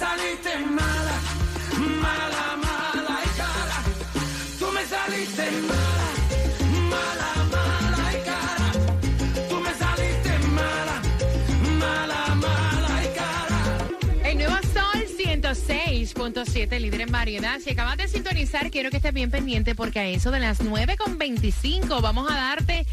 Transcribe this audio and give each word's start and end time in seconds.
saliste 0.00 0.58
mala, 0.78 1.16
mala, 2.04 2.44
mala 2.64 3.16
y 3.26 3.30
cara. 3.40 3.78
Tú 4.58 4.66
me 4.72 4.82
saliste 4.86 5.46
mala, 5.70 6.08
mala, 6.92 7.30
mala 7.54 8.04
y 8.16 8.20
cara. 8.30 8.68
Tú 9.50 9.56
me 9.60 9.72
saliste 9.82 10.32
mala, 10.58 10.96
mala, 11.82 12.34
mala 12.46 12.92
y 13.04 13.08
cara. 13.20 13.60
El 14.24 14.38
nuevo 14.38 14.56
Sol 14.72 15.00
106.7, 15.18 16.80
líder 16.80 17.02
en 17.02 17.12
variedad. 17.12 17.58
Si 17.60 17.70
acabas 17.70 17.98
de 17.98 18.08
sintonizar, 18.08 18.70
quiero 18.70 18.88
que 18.88 18.96
estés 18.96 19.12
bien 19.12 19.30
pendiente 19.30 19.74
porque 19.74 19.98
a 20.00 20.06
eso 20.08 20.30
de 20.30 20.40
las 20.40 20.60
9.25 20.60 22.00
vamos 22.00 22.30
a 22.30 22.34
darte 22.34 22.86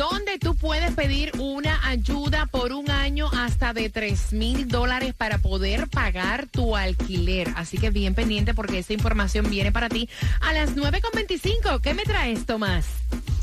donde 0.00 0.38
tú 0.38 0.54
puedes 0.54 0.94
pedir 0.94 1.30
una 1.38 1.86
ayuda 1.86 2.46
por 2.46 2.72
un 2.72 2.90
año 2.90 3.28
hasta 3.36 3.74
de 3.74 3.90
3 3.90 4.32
mil 4.32 4.66
dólares 4.66 5.12
para 5.12 5.36
poder 5.36 5.88
pagar 5.88 6.46
tu 6.46 6.74
alquiler. 6.74 7.52
Así 7.54 7.76
que 7.76 7.90
bien 7.90 8.14
pendiente 8.14 8.54
porque 8.54 8.78
esa 8.78 8.94
información 8.94 9.50
viene 9.50 9.72
para 9.72 9.90
ti 9.90 10.08
a 10.40 10.54
las 10.54 10.74
9.25. 10.74 11.82
¿Qué 11.82 11.92
me 11.92 12.04
traes, 12.04 12.46
Tomás? 12.46 12.86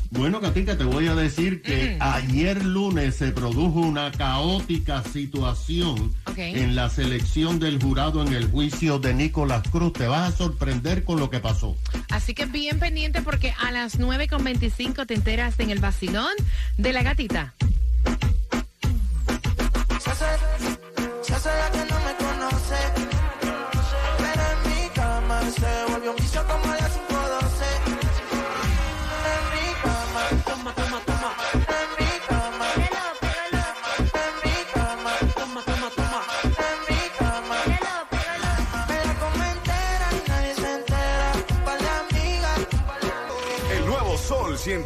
Bueno, 0.10 0.40
Katica, 0.40 0.78
te 0.78 0.86
voy 0.86 1.08
a 1.08 1.16
decir 1.16 1.62
que 1.62 1.98
ayer 2.00 2.64
lunes 2.64 3.16
se 3.16 3.32
produjo 3.32 3.82
una 3.82 4.12
caótica 4.12 5.04
situación 5.04 6.14
en 6.38 6.76
la 6.76 6.90
selección 6.90 7.60
del 7.60 7.82
jurado 7.82 8.26
en 8.26 8.34
el 8.34 8.50
juicio 8.50 9.00
de 9.00 9.14
Nicolás 9.14 9.64
Cruz. 9.70 9.94
Te 9.94 10.08
vas 10.08 10.34
a 10.34 10.38
sorprender 10.38 11.04
con 11.04 11.20
lo 11.20 11.30
que 11.30 11.40
pasó. 11.40 11.76
Así 12.10 12.34
que 12.34 12.46
bien 12.46 12.80
pendiente 12.80 13.22
porque 13.22 13.54
a 13.60 13.72
las 13.72 14.00
9.25 14.00 15.06
te 15.06 15.14
enteras 15.14 15.60
en 15.60 15.72
el 15.72 15.80
vacilón 15.80 16.34
de 16.78 16.94
la 16.94 17.04
gatita. 17.04 17.54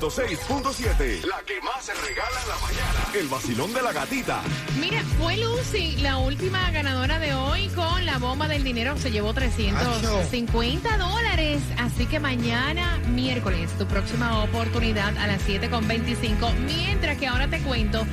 106.7. 0.02 1.26
La 1.26 1.44
que 1.46 1.62
más 1.62 1.86
se 1.86 1.94
regala 1.94 2.42
en 2.42 2.50
la 2.50 2.58
mañana. 2.58 3.20
El 3.20 3.28
vacilón 3.28 3.72
de 3.72 3.84
la 3.84 3.94
gatita. 3.94 4.42
Mira, 4.80 5.04
fue 5.20 5.38
Lucy 5.38 5.98
la 5.98 6.18
última 6.18 6.72
ganadora 6.72 7.20
de 7.20 7.36
hoy 7.36 7.68
con 7.70 8.04
la 8.04 8.18
bomba 8.18 8.48
del 8.48 8.64
dinero. 8.64 8.98
Se 8.98 9.12
llevó 9.12 9.32
350 9.36 10.98
dólares. 10.98 11.62
Así 11.78 12.08
que 12.08 12.20
mañana, 12.20 12.98
miércoles, 13.10 13.70
tu 13.78 13.86
próxima 13.86 14.44
oportunidad 14.44 15.16
a 15.18 15.28
las 15.28 15.48
7.25. 15.48 16.52
Mientras 16.66 17.18
que 17.20 17.28
ahora 17.28 17.48
te 17.48 17.60
cuento 17.60 18.04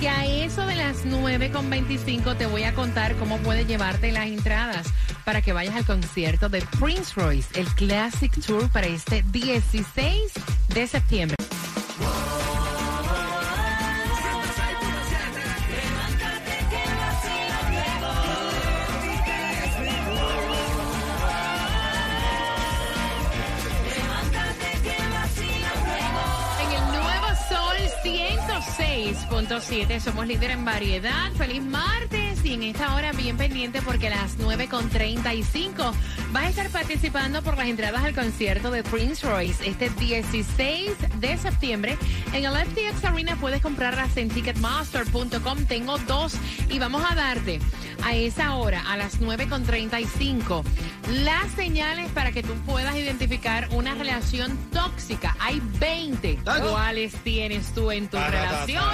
que 0.00 0.08
a 0.08 0.24
eso 0.24 0.64
de 0.64 0.76
las 0.76 1.04
9.25 1.04 2.38
te 2.38 2.46
voy 2.46 2.62
a 2.64 2.74
contar 2.74 3.16
cómo 3.16 3.36
puedes 3.38 3.68
llevarte 3.68 4.12
las 4.12 4.28
entradas 4.28 4.86
para 5.26 5.42
que 5.42 5.52
vayas 5.52 5.76
al 5.76 5.84
concierto 5.84 6.48
de 6.48 6.62
Prince 6.80 7.12
Royce, 7.16 7.60
el 7.60 7.66
Classic 7.74 8.32
Tour 8.46 8.68
para 8.70 8.86
este 8.86 9.22
16 9.30 10.32
de 10.74 10.86
septiembre. 10.88 11.36
En 26.60 26.72
el 26.72 26.84
nuevo 26.88 27.28
Sol 27.48 27.76
106.7 28.02 30.00
somos 30.00 30.26
líder 30.26 30.50
en 30.50 30.64
variedad. 30.64 31.30
Feliz 31.36 31.62
martes 31.62 32.33
bien 33.24 33.36
pendiente 33.38 33.80
porque 33.80 34.08
a 34.08 34.10
las 34.10 34.38
9.35 34.38 35.94
vas 36.30 36.44
a 36.44 36.48
estar 36.50 36.68
participando 36.68 37.40
por 37.40 37.56
las 37.56 37.68
entradas 37.68 38.04
al 38.04 38.14
concierto 38.14 38.70
de 38.70 38.82
Prince 38.82 39.26
Royce 39.26 39.66
este 39.66 39.88
16 39.88 40.90
de 41.20 41.36
septiembre. 41.38 41.96
En 42.34 42.44
el 42.44 42.54
FTX 42.54 43.02
Arena 43.02 43.36
puedes 43.36 43.62
comprarlas 43.62 44.14
en 44.18 44.28
ticketmaster.com. 44.28 45.64
Tengo 45.64 45.96
dos 46.00 46.34
y 46.68 46.78
vamos 46.78 47.02
a 47.10 47.14
darte 47.14 47.60
a 48.04 48.14
esa 48.14 48.54
hora, 48.56 48.82
a 48.90 48.96
las 48.96 49.20
9.35, 49.20 50.62
las 51.24 51.50
señales 51.52 52.10
para 52.12 52.32
que 52.32 52.42
tú 52.42 52.52
puedas 52.66 52.94
identificar 52.96 53.68
una 53.72 53.94
relación 53.94 54.56
tóxica. 54.72 55.36
Hay 55.40 55.60
20. 55.78 56.38
¿Cuáles 56.70 57.14
tienes 57.22 57.72
tú 57.74 57.90
en 57.90 58.08
tu 58.08 58.16
relación? 58.18 58.84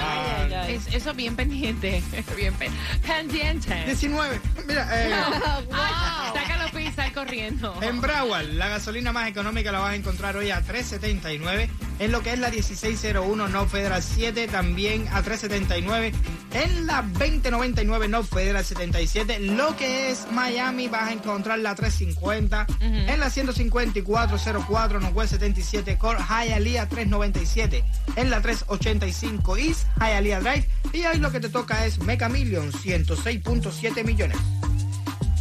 Es- 0.67 0.87
eso 0.93 1.13
bien 1.13 1.35
pendiente. 1.35 2.01
Bien 2.37 2.53
pen- 2.55 2.73
pendiente. 3.05 3.83
19. 3.85 4.39
Mira, 4.67 4.87
eh, 4.93 5.13
Ah, 5.73 6.31
sácalo 6.33 6.60
sal 6.91 7.11
corriendo. 7.13 7.75
en 7.81 8.01
Broward, 8.01 8.47
la 8.49 8.69
gasolina 8.69 9.11
más 9.11 9.27
económica 9.27 9.71
la 9.71 9.79
vas 9.79 9.91
a 9.91 9.95
encontrar 9.95 10.35
hoy 10.35 10.51
a 10.51 10.61
3.79. 10.61 11.69
En 11.99 12.11
lo 12.11 12.21
que 12.21 12.33
es 12.33 12.39
la 12.39 12.49
1601 12.49 13.47
North 13.47 13.69
Federal 13.69 14.01
7, 14.01 14.47
también 14.47 15.07
a 15.09 15.23
3.79. 15.23 16.13
En 16.53 16.87
la 16.87 17.01
2099 17.03 18.07
North 18.07 18.29
Federal 18.33 18.65
77, 18.65 19.39
lo 19.39 19.75
que 19.77 20.11
es 20.11 20.27
Miami, 20.31 20.87
vas 20.87 21.09
a 21.09 21.13
encontrar 21.13 21.59
la 21.59 21.75
350. 21.75 22.67
En 22.81 23.19
la 23.19 23.29
15404 23.29 24.99
Northwest 24.99 25.31
77 25.31 25.97
Core 25.97 26.19
Hialeah 26.19 26.89
397. 26.89 27.83
En 28.15 28.29
la 28.29 28.41
385 28.41 29.57
East 29.57 29.87
Hialeah 29.99 30.41
Drive. 30.41 30.67
Y 30.93 31.05
hoy 31.05 31.19
lo 31.19 31.31
que 31.31 31.39
te 31.39 31.49
toca 31.49 31.85
es 31.85 31.99
Meca 31.99 32.29
Million 32.29 32.71
106.7 32.71 34.03
millones. 34.03 34.37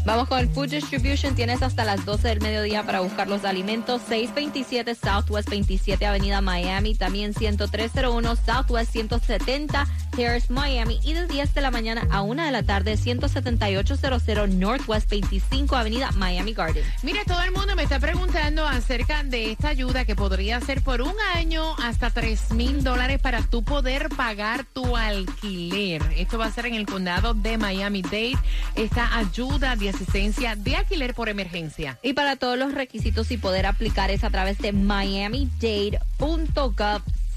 Vamos 0.07 0.29
con 0.29 0.39
el 0.39 0.49
Food 0.49 0.71
Distribution. 0.71 1.35
Tienes 1.35 1.63
hasta 1.63 1.85
las 1.85 2.05
12 2.05 2.29
del 2.29 2.41
mediodía 2.41 2.85
para 2.85 3.01
buscar 3.01 3.29
los 3.29 3.45
alimentos. 3.45 4.01
627 4.09 4.95
Southwest 4.95 5.51
27 5.51 6.07
Avenida 6.07 6.41
Miami. 6.41 6.95
También 6.95 7.35
10301 7.35 8.37
Southwest 8.37 8.93
170 8.93 9.87
Terrace 10.11 10.53
Miami. 10.53 11.01
Y 11.03 11.15
de 11.15 11.27
10 11.27 11.55
de 11.55 11.61
la 11.61 11.71
mañana 11.71 12.07
a 12.11 12.23
1 12.23 12.45
de 12.45 12.51
la 12.51 12.63
tarde 12.63 12.97
17800 12.97 14.49
Northwest 14.51 15.09
25 15.09 15.77
Avenida 15.77 16.11
Miami 16.13 16.53
Garden. 16.53 16.85
Mira, 17.03 17.23
todo 17.27 17.43
el 17.43 17.53
mundo 17.53 17.75
me 17.77 17.83
está 17.83 17.99
preguntando 18.01 18.67
acerca 18.67 19.23
de 19.23 19.53
esta 19.53 19.69
ayuda 19.69 20.05
que 20.05 20.17
podría 20.17 20.61
ser 20.61 20.83
por 20.83 21.03
un 21.03 21.15
año 21.35 21.75
hasta 21.83 22.11
3 22.11 22.53
mil 22.53 22.83
dólares 22.83 23.21
para 23.21 23.43
tú 23.43 23.63
poder 23.63 24.09
pagar 24.11 24.65
tu 24.65 24.97
alquiler. 24.97 26.03
Esto 26.17 26.39
va 26.39 26.47
a 26.47 26.53
ser 26.53 26.67
en 26.67 26.75
el 26.75 26.87
condado 26.87 27.35
de 27.35 27.59
Miami-Dade. 27.59 28.39
Esta 28.75 29.17
ayuda 29.17 29.77
de 29.77 29.91
asistencia 29.91 30.57
de 30.57 30.77
alquiler 30.77 31.15
por 31.15 31.29
emergencia. 31.29 31.99
Y 32.03 32.13
para 32.13 32.37
todos 32.37 32.59
los 32.59 32.75
requisitos 32.75 33.31
y 33.31 33.37
poder 33.37 33.67
aplicar 33.67 34.11
es 34.11 34.25
a 34.25 34.31
través 34.31 34.59
de 34.59 34.73
miamidade.gov 34.73 36.01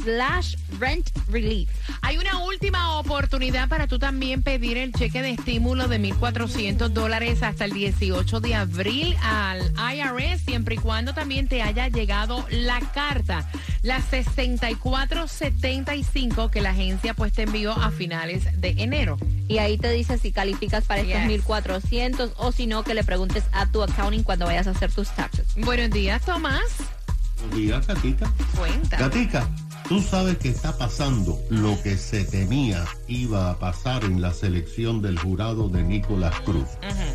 slash 0.01 0.55
rent 0.79 1.09
relief. 1.29 1.69
Hay 2.01 2.17
una 2.17 2.39
última 2.43 2.97
oportunidad 2.99 3.69
para 3.69 3.87
tú 3.87 3.99
también 3.99 4.43
pedir 4.43 4.77
el 4.77 4.91
cheque 4.93 5.21
de 5.21 5.31
estímulo 5.31 5.87
de 5.87 5.99
1.400 5.99 6.89
dólares 6.89 7.43
hasta 7.43 7.65
el 7.65 7.71
18 7.73 8.39
de 8.39 8.55
abril 8.55 9.15
al 9.21 9.71
IRS, 9.95 10.41
siempre 10.45 10.75
y 10.75 10.77
cuando 10.77 11.13
también 11.13 11.47
te 11.47 11.61
haya 11.61 11.87
llegado 11.87 12.45
la 12.49 12.79
carta, 12.79 13.49
la 13.81 14.01
6475 14.01 16.49
que 16.51 16.61
la 16.61 16.71
agencia 16.71 17.13
pues 17.13 17.33
te 17.33 17.43
envió 17.43 17.71
a 17.73 17.91
finales 17.91 18.59
de 18.59 18.75
enero. 18.77 19.17
y 19.47 19.57
ahí 19.59 19.77
te 19.77 19.91
dice 19.91 20.17
si 20.17 20.31
calificas 20.31 20.85
para 20.85 21.01
estos 21.01 21.13
Yes. 21.13 21.27
1400 21.27 22.31
o 22.37 22.51
si 22.51 22.65
no, 22.65 22.83
que 22.83 22.93
le 22.93 23.03
preguntes 23.03 23.43
a 23.51 23.65
tu 23.67 23.83
accounting 23.83 24.23
cuando 24.23 24.45
vayas 24.45 24.67
a 24.67 24.71
hacer 24.71 24.91
tus 24.91 25.09
taxes. 25.11 25.45
Buenos 25.57 25.91
días, 25.91 26.21
Tomás. 26.23 26.63
Diga, 27.53 27.81
Katica. 27.81 28.31
Cuenta. 28.57 28.97
Katica, 28.97 29.47
tú 29.87 30.01
sabes 30.01 30.37
que 30.37 30.49
está 30.49 30.77
pasando 30.77 31.39
lo 31.49 31.81
que 31.81 31.97
se 31.97 32.23
temía 32.23 32.85
iba 33.07 33.49
a 33.49 33.59
pasar 33.59 34.03
en 34.03 34.21
la 34.21 34.33
selección 34.33 35.01
del 35.01 35.19
jurado 35.19 35.69
de 35.69 35.83
Nicolás 35.83 36.39
Cruz. 36.41 36.67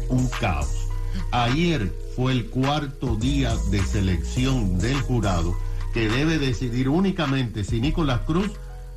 Un 0.08 0.28
caos. 0.40 0.88
Ayer 1.30 1.92
fue 2.14 2.32
el 2.32 2.46
cuarto 2.46 3.16
día 3.16 3.54
de 3.70 3.82
selección 3.82 4.78
del 4.78 5.00
jurado 5.00 5.56
que 5.94 6.08
debe 6.08 6.38
decidir 6.38 6.88
únicamente 6.88 7.64
si 7.64 7.80
Nicolás 7.80 8.20
Cruz 8.26 8.50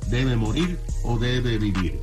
debe 0.08 0.36
morir 0.36 0.78
o 1.04 1.18
debe 1.18 1.58
vivir. 1.58 1.98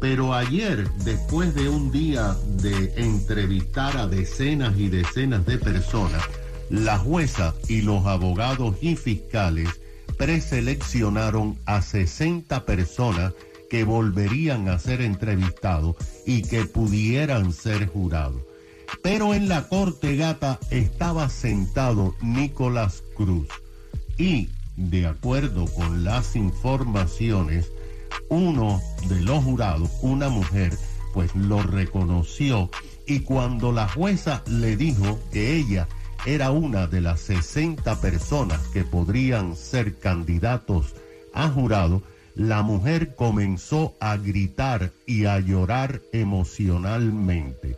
Pero 0.00 0.34
ayer, 0.34 0.90
después 1.04 1.54
de 1.54 1.68
un 1.68 1.90
día 1.90 2.36
de 2.46 2.92
entrevistar 2.96 3.96
a 3.96 4.06
decenas 4.06 4.78
y 4.78 4.88
decenas 4.88 5.46
de 5.46 5.56
personas, 5.56 6.22
la 6.68 6.98
jueza 6.98 7.54
y 7.68 7.82
los 7.82 8.04
abogados 8.06 8.76
y 8.82 8.96
fiscales 8.96 9.80
preseleccionaron 10.18 11.58
a 11.66 11.82
60 11.82 12.64
personas 12.64 13.32
que 13.70 13.84
volverían 13.84 14.68
a 14.68 14.78
ser 14.78 15.00
entrevistados 15.00 15.96
y 16.26 16.42
que 16.42 16.64
pudieran 16.64 17.52
ser 17.52 17.86
jurados. 17.88 18.42
Pero 19.02 19.34
en 19.34 19.48
la 19.48 19.68
corte 19.68 20.16
gata 20.16 20.58
estaba 20.70 21.28
sentado 21.28 22.14
Nicolás 22.20 23.02
Cruz 23.16 23.48
y, 24.16 24.50
de 24.76 25.06
acuerdo 25.06 25.66
con 25.66 26.04
las 26.04 26.36
informaciones, 26.36 27.70
uno 28.28 28.80
de 29.08 29.20
los 29.20 29.42
jurados, 29.42 29.90
una 30.02 30.28
mujer, 30.28 30.76
pues 31.12 31.34
lo 31.34 31.62
reconoció 31.62 32.70
y 33.06 33.20
cuando 33.20 33.72
la 33.72 33.88
jueza 33.88 34.42
le 34.46 34.76
dijo 34.76 35.20
que 35.32 35.56
ella 35.56 35.88
era 36.26 36.50
una 36.50 36.86
de 36.86 37.00
las 37.00 37.20
60 37.20 38.00
personas 38.00 38.60
que 38.68 38.84
podrían 38.84 39.56
ser 39.56 39.98
candidatos 39.98 40.94
a 41.34 41.48
jurado, 41.48 42.02
la 42.34 42.62
mujer 42.62 43.14
comenzó 43.14 43.94
a 44.00 44.16
gritar 44.16 44.90
y 45.06 45.26
a 45.26 45.38
llorar 45.40 46.00
emocionalmente 46.12 47.76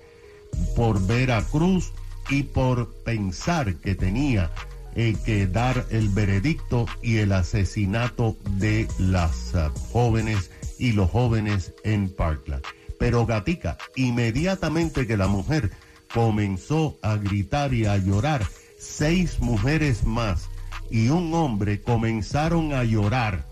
por 0.75 1.05
ver 1.07 1.33
a 1.33 1.43
Cruz 1.43 1.93
y 2.31 2.45
por 2.45 2.93
pensar 3.05 3.77
que 3.77 3.95
tenía 3.95 4.51
eh, 4.95 5.17
que 5.25 5.47
dar 5.47 5.87
el 5.91 6.09
veredicto 6.09 6.87
y 7.03 7.19
el 7.19 7.33
asesinato 7.33 8.37
de 8.53 8.89
las 8.99 9.55
ah, 9.55 9.71
jóvenes 9.93 10.51
y 10.79 10.93
los 10.93 11.11
jóvenes 11.11 11.75
en 11.85 12.09
Parkland. 12.09 12.63
Pero 12.99 13.27
Gatica, 13.27 13.77
inmediatamente 13.95 15.07
que 15.07 15.19
la 15.19 15.27
mujer 15.27 15.71
comenzó 16.17 16.97
a 17.03 17.17
gritar 17.17 17.75
y 17.75 17.85
a 17.85 17.99
llorar, 17.99 18.43
seis 18.79 19.39
mujeres 19.39 20.07
más 20.07 20.49
y 20.91 21.11
un 21.11 21.35
hombre 21.35 21.83
comenzaron 21.83 22.73
a 22.73 22.85
llorar. 22.85 23.45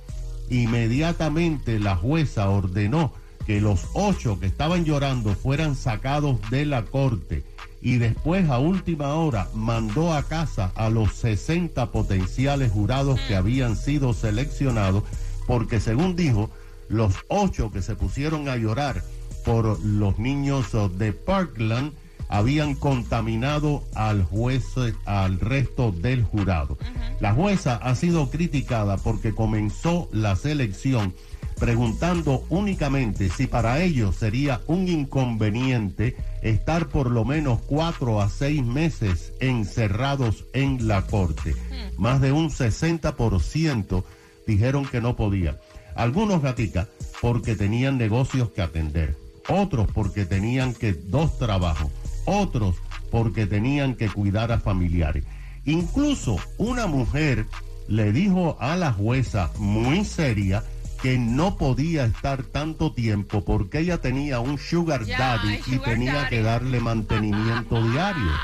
Inmediatamente 0.48 1.78
la 1.78 1.94
jueza 1.94 2.48
ordenó 2.48 3.12
que 3.44 3.60
los 3.60 3.88
ocho 3.92 4.40
que 4.40 4.46
estaban 4.46 4.86
llorando 4.86 5.34
fueran 5.34 5.76
sacados 5.76 6.38
de 6.48 6.64
la 6.64 6.86
corte 6.86 7.44
y 7.82 7.98
después 7.98 8.48
a 8.48 8.58
última 8.58 9.12
hora 9.12 9.50
mandó 9.52 10.14
a 10.14 10.22
casa 10.22 10.72
a 10.74 10.88
los 10.88 11.12
60 11.12 11.92
potenciales 11.92 12.72
jurados 12.72 13.20
que 13.28 13.36
habían 13.36 13.76
sido 13.76 14.14
seleccionados 14.14 15.02
porque 15.46 15.80
según 15.80 16.16
dijo, 16.16 16.48
los 16.88 17.14
ocho 17.28 17.70
que 17.70 17.82
se 17.82 17.94
pusieron 17.94 18.48
a 18.48 18.56
llorar 18.56 19.02
por 19.44 19.84
los 19.84 20.18
niños 20.18 20.68
de 20.96 21.12
Parkland 21.12 21.92
habían 22.34 22.74
contaminado 22.74 23.84
al 23.94 24.24
juez, 24.24 24.64
al 25.04 25.38
resto 25.38 25.92
del 25.92 26.24
jurado. 26.24 26.76
La 27.20 27.32
jueza 27.32 27.76
ha 27.76 27.94
sido 27.94 28.28
criticada 28.28 28.96
porque 28.96 29.32
comenzó 29.32 30.08
la 30.10 30.34
selección 30.34 31.14
preguntando 31.60 32.44
únicamente 32.48 33.30
si 33.30 33.46
para 33.46 33.80
ellos 33.80 34.16
sería 34.16 34.60
un 34.66 34.88
inconveniente 34.88 36.16
estar 36.42 36.88
por 36.88 37.08
lo 37.08 37.24
menos 37.24 37.60
cuatro 37.66 38.20
a 38.20 38.28
seis 38.28 38.64
meses 38.64 39.32
encerrados 39.38 40.44
en 40.54 40.88
la 40.88 41.02
corte. 41.02 41.54
Más 41.96 42.20
de 42.20 42.32
un 42.32 42.50
60% 42.50 44.02
dijeron 44.44 44.86
que 44.86 45.00
no 45.00 45.14
podía. 45.14 45.60
Algunos 45.94 46.42
gaticas 46.42 46.88
porque 47.20 47.54
tenían 47.54 47.96
negocios 47.96 48.50
que 48.50 48.60
atender, 48.60 49.16
otros 49.48 49.86
porque 49.94 50.26
tenían 50.26 50.74
que 50.74 50.94
dos 50.94 51.38
trabajos, 51.38 51.92
otros 52.26 52.76
porque 53.10 53.46
tenían 53.46 53.94
que 53.94 54.08
cuidar 54.08 54.52
a 54.52 54.58
familiares. 54.60 55.24
Incluso 55.64 56.36
una 56.58 56.86
mujer 56.86 57.46
le 57.88 58.12
dijo 58.12 58.56
a 58.60 58.76
la 58.76 58.92
jueza 58.92 59.50
muy 59.58 60.04
seria 60.04 60.62
que 61.02 61.18
no 61.18 61.56
podía 61.58 62.04
estar 62.06 62.42
tanto 62.44 62.92
tiempo 62.92 63.44
porque 63.44 63.80
ella 63.80 64.00
tenía 64.00 64.40
un 64.40 64.58
sugar 64.58 65.06
daddy 65.06 65.60
y 65.66 65.78
tenía 65.78 66.14
daddy. 66.14 66.28
que 66.30 66.42
darle 66.42 66.80
mantenimiento 66.80 67.82
diario. 67.90 68.30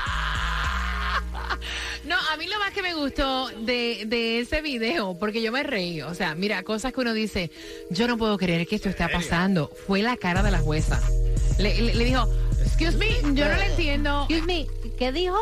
No, 2.05 2.15
a 2.33 2.37
mí 2.37 2.47
lo 2.47 2.57
más 2.59 2.71
que 2.71 2.81
me 2.81 2.93
gustó 2.95 3.47
de, 3.49 4.05
de 4.07 4.39
ese 4.39 4.61
video, 4.61 5.17
porque 5.19 5.41
yo 5.41 5.51
me 5.51 5.61
reí, 5.63 6.01
o 6.01 6.13
sea, 6.15 6.33
mira, 6.35 6.63
cosas 6.63 6.91
que 6.93 6.99
uno 7.01 7.13
dice, 7.13 7.51
yo 7.91 8.07
no 8.07 8.17
puedo 8.17 8.37
creer 8.37 8.65
que 8.67 8.75
esto 8.75 8.89
está 8.89 9.07
pasando, 9.07 9.71
fue 9.85 10.01
la 10.01 10.17
cara 10.17 10.41
de 10.41 10.51
la 10.51 10.57
jueza. 10.59 10.99
Le, 11.59 11.79
le- 11.81 11.93
le 11.93 12.03
dijo, 12.05 12.27
excuse 12.81 12.97
me, 12.97 13.35
yo 13.35 13.47
no 13.47 13.55
le 13.55 13.65
entiendo. 13.67 14.27
Excuse 14.29 14.45
me, 14.45 14.67
¿qué 14.97 15.11
dijo? 15.11 15.37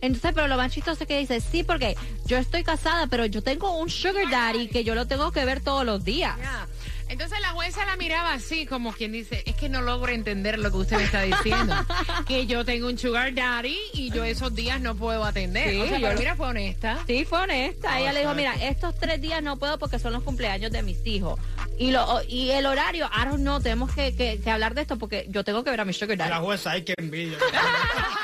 Entonces, 0.00 0.32
pero 0.34 0.48
lo 0.48 0.56
más 0.56 0.72
chistoso 0.72 1.04
es 1.04 1.08
que 1.08 1.18
dice, 1.18 1.40
sí, 1.40 1.62
porque 1.62 1.96
yo 2.26 2.36
estoy 2.36 2.64
casada, 2.64 3.06
pero 3.06 3.24
yo 3.24 3.40
tengo 3.42 3.78
un 3.78 3.88
sugar 3.88 4.28
daddy 4.28 4.68
que 4.68 4.84
yo 4.84 4.94
lo 4.94 5.06
tengo 5.06 5.30
que 5.30 5.44
ver 5.44 5.60
todos 5.60 5.86
los 5.86 6.04
días. 6.04 6.36
Ya. 6.38 6.66
Entonces 7.12 7.40
la 7.40 7.50
jueza 7.50 7.84
la 7.84 7.96
miraba 7.96 8.32
así, 8.32 8.64
como 8.66 8.92
quien 8.92 9.12
dice, 9.12 9.42
es 9.46 9.54
que 9.54 9.68
no 9.68 9.82
logro 9.82 10.12
entender 10.12 10.58
lo 10.58 10.70
que 10.70 10.76
usted 10.78 10.96
me 10.96 11.04
está 11.04 11.22
diciendo. 11.22 11.74
que 12.26 12.46
yo 12.46 12.64
tengo 12.64 12.88
un 12.88 12.98
sugar 12.98 13.34
daddy 13.34 13.76
y 13.92 14.10
yo 14.10 14.24
esos 14.24 14.54
días 14.54 14.80
no 14.80 14.94
puedo 14.96 15.22
atender. 15.24 15.70
Sí, 15.70 15.80
o 15.80 15.86
sea, 15.86 15.98
yo 15.98 16.02
pero 16.02 16.12
lo- 16.14 16.18
mira, 16.18 16.36
fue 16.36 16.46
honesta. 16.48 16.98
Sí, 17.06 17.24
fue 17.24 17.40
honesta. 17.40 18.00
Ella 18.00 18.12
le 18.12 18.20
dijo, 18.20 18.34
mira, 18.34 18.54
estos 18.54 18.94
tres 18.98 19.20
días 19.20 19.42
no 19.42 19.58
puedo 19.58 19.78
porque 19.78 19.98
son 19.98 20.12
los 20.14 20.22
cumpleaños 20.22 20.72
de 20.72 20.82
mis 20.82 21.06
hijos. 21.06 21.38
Y 21.78 21.90
lo 21.90 22.20
y 22.28 22.50
el 22.50 22.64
horario, 22.66 23.08
I 23.14 23.24
don't 23.26 23.40
know, 23.40 23.60
tenemos 23.60 23.92
que, 23.94 24.14
que- 24.16 24.40
que 24.40 24.50
hablar 24.50 24.74
de 24.74 24.82
esto 24.82 24.98
porque 24.98 25.26
yo 25.28 25.44
tengo 25.44 25.62
que 25.64 25.70
ver 25.70 25.80
a 25.80 25.84
mi 25.84 25.92
sugar 25.92 26.16
La 26.16 26.28
daddy. 26.28 26.44
jueza, 26.44 26.70
hay 26.72 26.82
que 26.82 26.94
envidia. 26.96 27.36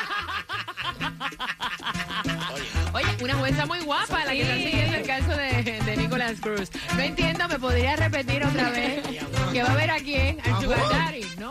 Oye, 2.95 3.07
una 3.23 3.35
jueza 3.35 3.67
muy 3.67 3.81
guapa 3.81 4.25
la 4.25 4.33
que 4.33 4.43
está 4.43 4.55
siguiendo 4.55 4.97
el 4.97 5.07
caso 5.07 5.31
de, 5.37 5.81
de 5.85 5.97
Nicolás 5.97 6.41
Cruz. 6.41 6.71
No 6.97 7.03
entiendo, 7.03 7.49
¿me 7.49 7.59
podría 7.59 7.97
repetir 7.97 8.45
otra 8.45 8.71
vez? 8.71 9.03
¿Que 9.53 9.63
va 9.63 9.73
a 9.73 9.77
ver 9.77 9.91
a 9.91 9.99
quién? 9.99 10.39
¿Al 10.45 10.63
sugar 10.63 10.81
daddy? 10.89 11.27
No. 11.39 11.51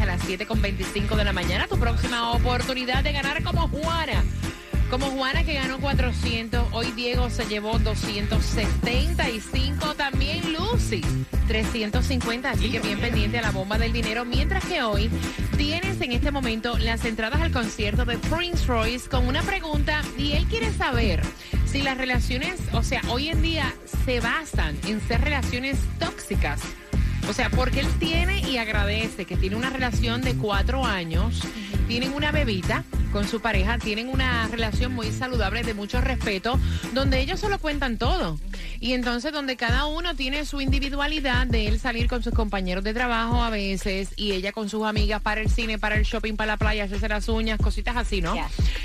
A 0.00 0.06
las 0.06 0.22
7.25 0.22 1.16
de 1.16 1.24
la 1.24 1.32
mañana. 1.32 1.66
Tu 1.66 1.78
próxima 1.78 2.32
oportunidad 2.32 3.02
de 3.02 3.12
ganar 3.12 3.42
como 3.42 3.68
Juana. 3.68 4.22
Como 4.90 5.06
Juana 5.06 5.44
que 5.44 5.54
ganó 5.54 5.80
400, 5.80 6.68
hoy 6.72 6.92
Diego 6.92 7.30
se 7.30 7.46
llevó 7.46 7.78
275, 7.78 9.94
también 9.94 10.52
Lucy 10.52 11.00
350, 11.48 12.50
así 12.50 12.70
que 12.70 12.80
bien 12.80 13.00
pendiente 13.00 13.38
a 13.38 13.42
la 13.42 13.50
bomba 13.50 13.78
del 13.78 13.92
dinero, 13.92 14.24
mientras 14.24 14.64
que 14.64 14.82
hoy 14.82 15.10
tienes 15.56 16.00
en 16.00 16.12
este 16.12 16.30
momento 16.30 16.78
las 16.78 17.04
entradas 17.04 17.40
al 17.40 17.50
concierto 17.50 18.04
de 18.04 18.18
Prince 18.18 18.66
Royce 18.66 19.08
con 19.08 19.26
una 19.26 19.42
pregunta 19.42 20.02
y 20.16 20.32
él 20.32 20.46
quiere 20.46 20.72
saber 20.72 21.22
si 21.64 21.82
las 21.82 21.98
relaciones, 21.98 22.60
o 22.72 22.82
sea, 22.82 23.00
hoy 23.08 23.30
en 23.30 23.42
día 23.42 23.74
se 24.04 24.20
basan 24.20 24.76
en 24.86 25.00
ser 25.00 25.22
relaciones 25.22 25.78
tóxicas. 25.98 26.60
O 27.28 27.32
sea, 27.32 27.50
porque 27.50 27.80
él 27.80 27.88
tiene 27.98 28.40
y 28.48 28.58
agradece 28.58 29.24
que 29.24 29.36
tiene 29.36 29.56
una 29.56 29.70
relación 29.70 30.20
de 30.20 30.34
cuatro 30.34 30.84
años, 30.84 31.40
tienen 31.88 32.12
una 32.12 32.32
bebita 32.32 32.84
con 33.12 33.28
su 33.28 33.40
pareja, 33.40 33.78
tienen 33.78 34.08
una 34.08 34.48
relación 34.48 34.92
muy 34.92 35.12
saludable 35.12 35.62
de 35.62 35.72
mucho 35.72 36.00
respeto, 36.00 36.58
donde 36.92 37.20
ellos 37.20 37.38
se 37.38 37.48
lo 37.48 37.60
cuentan 37.60 37.96
todo. 37.96 38.38
Y 38.80 38.92
entonces 38.92 39.32
donde 39.32 39.56
cada 39.56 39.86
uno 39.86 40.16
tiene 40.16 40.44
su 40.44 40.60
individualidad 40.60 41.46
de 41.46 41.68
él 41.68 41.78
salir 41.78 42.08
con 42.08 42.24
sus 42.24 42.34
compañeros 42.34 42.82
de 42.82 42.92
trabajo 42.92 43.42
a 43.42 43.50
veces 43.50 44.10
y 44.16 44.32
ella 44.32 44.50
con 44.50 44.68
sus 44.68 44.84
amigas 44.84 45.22
para 45.22 45.40
el 45.40 45.48
cine, 45.48 45.78
para 45.78 45.94
el 45.94 46.02
shopping, 46.02 46.34
para 46.34 46.54
la 46.54 46.56
playa, 46.56 46.84
hacerse 46.84 47.08
las 47.08 47.28
uñas, 47.28 47.58
cositas 47.58 47.96
así, 47.96 48.20
¿no? 48.20 48.34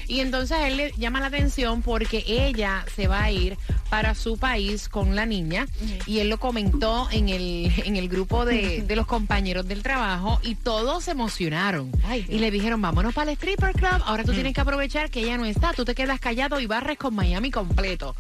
Y 0.08 0.20
entonces 0.20 0.58
él 0.62 0.78
le 0.78 0.92
llama 0.98 1.20
la 1.20 1.26
atención 1.26 1.82
porque 1.82 2.24
ella 2.28 2.86
se 2.96 3.08
va 3.08 3.24
a 3.24 3.32
ir 3.32 3.58
para 3.90 4.16
su 4.16 4.38
país 4.38 4.90
con 4.90 5.16
la 5.16 5.26
niña 5.26 5.68
y 6.06 6.20
él 6.20 6.30
lo 6.30 6.40
comentó 6.40 7.08
en 7.12 7.30
el, 7.30 7.72
en 7.86 7.96
el 7.96 8.08
grupo 8.08 8.46
de, 8.46 8.82
de 8.82 8.96
los 8.96 9.06
compañeros 9.06 9.68
del 9.68 9.84
trabajo 9.84 10.40
y 10.44 10.56
todos 10.56 11.06
se 11.06 11.12
emocionaron. 11.12 11.92
Ay, 12.06 12.26
y 12.30 12.40
le 12.40 12.52
dijeron, 12.52 12.82
vámonos 12.82 13.14
para 13.14 13.32
el 13.32 13.38
stripper 13.38 13.74
club, 13.74 14.02
ahora 14.06 14.24
tú 14.24 14.34
tienes 14.34 14.54
que 14.54 14.62
aprovechar 14.62 15.10
que 15.10 15.22
ella 15.22 15.38
no 15.38 15.46
está, 15.46 15.74
tú 15.74 15.86
te 15.86 15.96
quedas 15.96 16.20
callado 16.20 16.60
y 16.60 16.66
barres 16.66 16.98
con 16.98 17.16
Miami 17.16 17.52
completo. 17.52 18.16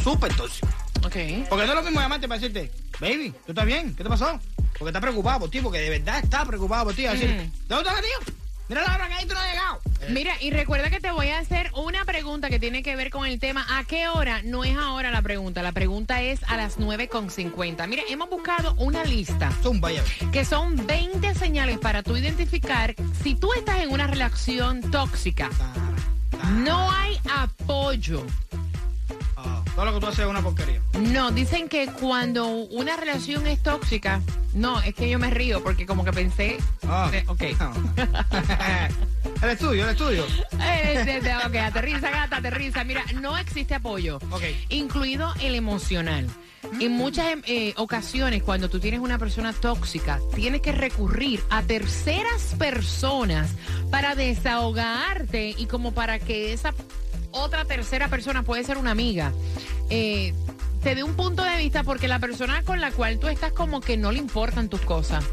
Súper 0.04 0.36
tóxicas. 0.36 0.87
Ok. 1.04 1.48
Porque 1.50 1.66
no 1.66 1.72
es 1.72 1.76
lo 1.76 1.84
mismo 1.84 2.00
llamarte 2.00 2.28
para 2.28 2.40
decirte, 2.40 2.72
baby, 3.00 3.34
¿tú 3.46 3.52
estás 3.52 3.66
bien? 3.66 3.96
¿Qué 3.96 4.04
te 4.04 4.10
pasó? 4.10 4.40
Porque 4.78 4.90
está 4.90 5.02
preocupado 5.02 5.42
por 5.42 5.50
ti, 5.50 5.60
porque 5.62 5.80
de 5.80 5.90
verdad 5.90 6.20
está 6.24 6.46
preocupado 6.46 6.86
por 6.86 6.96
ti. 6.96 7.08
Mm. 7.08 7.52
¿dónde 7.68 7.90
estás, 7.90 8.02
tío? 8.02 8.34
Mira 8.70 8.82
la 8.82 8.96
hora 8.96 9.08
que 9.08 9.14
ahí 9.14 9.26
tú 9.26 9.34
no 9.34 9.40
has 9.40 9.50
llegado. 9.50 9.80
Eh, 10.02 10.08
Mira, 10.10 10.34
y 10.42 10.52
recuerda 10.52 10.90
que 10.90 11.00
te 11.00 11.10
voy 11.10 11.30
a 11.30 11.40
hacer 11.40 11.72
una 11.74 12.04
pregunta 12.04 12.50
que 12.50 12.60
tiene 12.60 12.84
que 12.84 12.98
ver 12.98 13.10
con 13.10 13.26
el 13.26 13.40
tema. 13.40 13.66
¿A 13.70 13.86
qué 13.86 14.10
hora? 14.10 14.42
No 14.44 14.66
es 14.66 14.76
ahora 14.76 15.10
la 15.10 15.22
pregunta. 15.22 15.64
La 15.64 15.72
pregunta 15.72 16.22
es 16.22 16.42
a 16.48 16.58
las 16.58 16.78
9.50. 16.78 17.88
Mira, 17.88 18.04
hemos 18.10 18.30
buscado 18.30 18.74
una 18.78 19.06
lista 19.06 19.52
Zumba 19.64 19.94
ya. 19.94 20.04
que 20.34 20.44
son 20.44 20.86
20 20.86 21.34
señales 21.36 21.80
para 21.80 22.04
tú 22.04 22.18
identificar 22.18 22.94
si 23.24 23.36
tú 23.36 23.54
estás 23.54 23.80
en 23.80 23.92
una 23.92 24.06
relación 24.06 24.82
tóxica. 24.92 25.50
No 26.58 26.92
hay 26.92 27.18
apoyo. 27.34 28.26
Todo 29.78 29.86
lo 29.86 29.94
que 29.94 30.00
tú 30.00 30.08
haces 30.08 30.20
es 30.22 30.26
una 30.26 30.42
porquería. 30.42 30.82
No, 31.00 31.30
dicen 31.30 31.70
que 31.70 31.86
cuando 31.86 32.48
una 32.48 32.98
relación 32.98 33.46
es 33.46 33.62
tóxica, 33.62 34.22
no, 34.56 34.82
es 34.82 34.96
que 34.96 35.08
yo 35.08 35.20
me 35.20 35.30
río 35.30 35.62
porque 35.62 35.86
como 35.86 36.04
que 36.04 36.12
pensé, 36.12 36.58
Ah. 36.90 37.12
eh, 37.14 37.24
ok. 37.28 37.42
el 39.44 39.50
estudio, 39.52 39.84
el 39.84 39.92
estudio. 39.92 40.26
Eh, 40.60 41.22
ok, 41.46 41.56
aterriza, 41.58 42.10
gata, 42.10 42.38
aterriza. 42.38 42.84
Mira, 42.86 43.04
no 43.22 43.38
existe 43.38 43.76
apoyo, 43.76 44.18
Ok. 44.32 44.42
incluido 44.70 45.32
el 45.42 45.54
emocional. 45.54 46.28
En 46.82 46.94
muchas 46.94 47.28
em, 47.28 47.44
eh, 47.46 47.76
ocasiones, 47.78 48.42
cuando 48.42 48.72
tú 48.72 48.80
tienes 48.80 49.00
una 49.00 49.20
persona 49.20 49.54
tóxica, 49.54 50.20
tienes 50.34 50.62
que 50.62 50.72
recurrir 50.72 51.40
a 51.52 51.62
terceras 51.62 52.56
personas 52.58 53.52
para 53.92 54.16
desahogarte 54.16 55.54
y 55.56 55.68
como 55.68 55.94
para 55.94 56.18
que 56.18 56.52
esa 56.52 56.74
otra 57.42 57.66
tercera 57.66 58.08
persona 58.08 58.44
puede 58.44 58.64
ser 58.64 58.78
una 58.78 58.92
amiga. 58.92 59.32
eh, 59.90 60.34
te 60.84 60.94
dé 60.96 61.04
un 61.04 61.16
punto 61.16 61.44
de 61.44 61.58
vista 61.58 61.84
porque 61.84 62.08
la 62.08 62.20
persona 62.20 62.62
con 62.64 62.80
la 62.80 62.92
cual 62.92 63.20
tú 63.20 63.28
estás 63.28 63.52
como 63.52 63.82
que 63.82 63.98
no 63.98 64.12
le 64.12 64.20
importan 64.20 64.70
tus 64.70 64.80
cosas. 64.82 65.24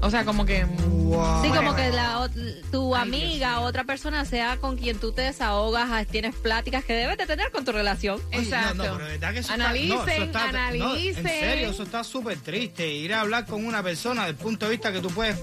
O 0.00 0.10
sea, 0.10 0.24
como 0.24 0.44
que... 0.46 0.64
Wow. 0.64 1.42
Sí, 1.44 1.48
como 1.50 1.74
que 1.76 1.90
la, 1.90 2.28
tu 2.72 2.94
amiga, 2.96 3.60
otra 3.60 3.84
persona 3.84 4.24
sea 4.24 4.56
con 4.58 4.76
quien 4.76 4.98
tú 4.98 5.12
te 5.12 5.22
desahogas, 5.22 5.88
ah, 5.92 6.04
tienes 6.04 6.34
pláticas 6.34 6.84
que 6.84 6.92
debes 6.94 7.18
de 7.18 7.26
tener 7.26 7.50
con 7.52 7.64
tu 7.64 7.72
relación. 7.72 8.20
Oye, 8.32 8.42
Exacto. 8.42 8.74
No, 8.74 8.84
no, 8.84 8.92
pero 8.96 9.04
de 9.06 9.12
verdad 9.12 9.32
que 9.32 9.38
eso 9.40 9.52
Analicen, 9.52 9.92
está, 9.92 10.04
no, 10.04 10.12
eso 10.12 10.24
está- 10.24 10.42
no, 10.42 10.48
analicen. 10.58 11.26
en 11.26 11.40
serio, 11.40 11.70
eso 11.70 11.82
está 11.82 12.02
súper 12.04 12.38
triste. 12.38 12.88
Ir 12.92 13.14
a 13.14 13.20
hablar 13.20 13.46
con 13.46 13.64
una 13.64 13.82
persona 13.82 14.22
desde 14.22 14.38
el 14.38 14.44
punto 14.44 14.66
de 14.66 14.72
vista 14.72 14.92
que 14.92 15.00
tú 15.00 15.08
puedes 15.10 15.36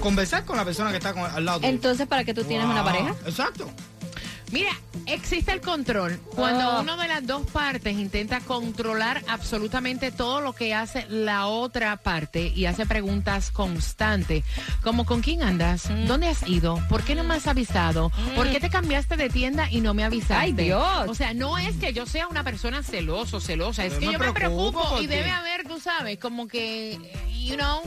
conversar 0.00 0.44
con 0.44 0.56
la 0.56 0.64
persona 0.64 0.90
que 0.90 0.96
está 0.96 1.12
con- 1.12 1.30
al 1.30 1.44
lado 1.44 1.60
tuyo. 1.60 1.70
Entonces, 1.70 2.06
¿para 2.06 2.24
qué 2.24 2.34
tú 2.34 2.42
tienes 2.44 2.66
una 2.66 2.82
pareja? 2.84 3.14
Exacto. 3.26 3.70
Mira, 4.54 4.70
existe 5.06 5.50
el 5.50 5.60
control. 5.60 6.20
Cuando 6.36 6.62
Ah. 6.62 6.80
uno 6.80 6.96
de 6.96 7.08
las 7.08 7.26
dos 7.26 7.44
partes 7.50 7.98
intenta 7.98 8.38
controlar 8.38 9.20
absolutamente 9.26 10.12
todo 10.12 10.40
lo 10.40 10.52
que 10.52 10.72
hace 10.74 11.06
la 11.08 11.48
otra 11.48 11.96
parte 11.96 12.52
y 12.54 12.66
hace 12.66 12.86
preguntas 12.86 13.50
constantes, 13.50 14.44
como 14.84 15.04
¿con 15.06 15.22
quién 15.22 15.42
andas? 15.42 15.90
Mm. 15.90 16.06
¿Dónde 16.06 16.28
has 16.28 16.48
ido? 16.48 16.80
¿Por 16.88 17.02
qué 17.02 17.16
no 17.16 17.24
me 17.24 17.34
has 17.34 17.48
avisado? 17.48 18.12
¿Por 18.36 18.48
qué 18.48 18.60
te 18.60 18.70
cambiaste 18.70 19.16
de 19.16 19.28
tienda 19.28 19.68
y 19.68 19.80
no 19.80 19.92
me 19.92 20.04
avisaste? 20.04 20.34
Ay, 20.36 20.52
Dios. 20.52 21.08
O 21.08 21.16
sea, 21.16 21.34
no 21.34 21.58
es 21.58 21.74
que 21.74 21.92
yo 21.92 22.06
sea 22.06 22.28
una 22.28 22.44
persona 22.44 22.84
celoso, 22.84 23.40
celosa, 23.40 23.84
es 23.84 23.94
que 23.94 24.06
me 24.06 24.12
yo 24.12 24.18
me 24.20 24.32
preocupo 24.32 25.00
y 25.00 25.08
debe 25.08 25.30
haber, 25.30 25.66
tú 25.66 25.80
sabes, 25.80 26.16
como 26.18 26.46
que, 26.46 27.00
you 27.44 27.56
know, 27.56 27.82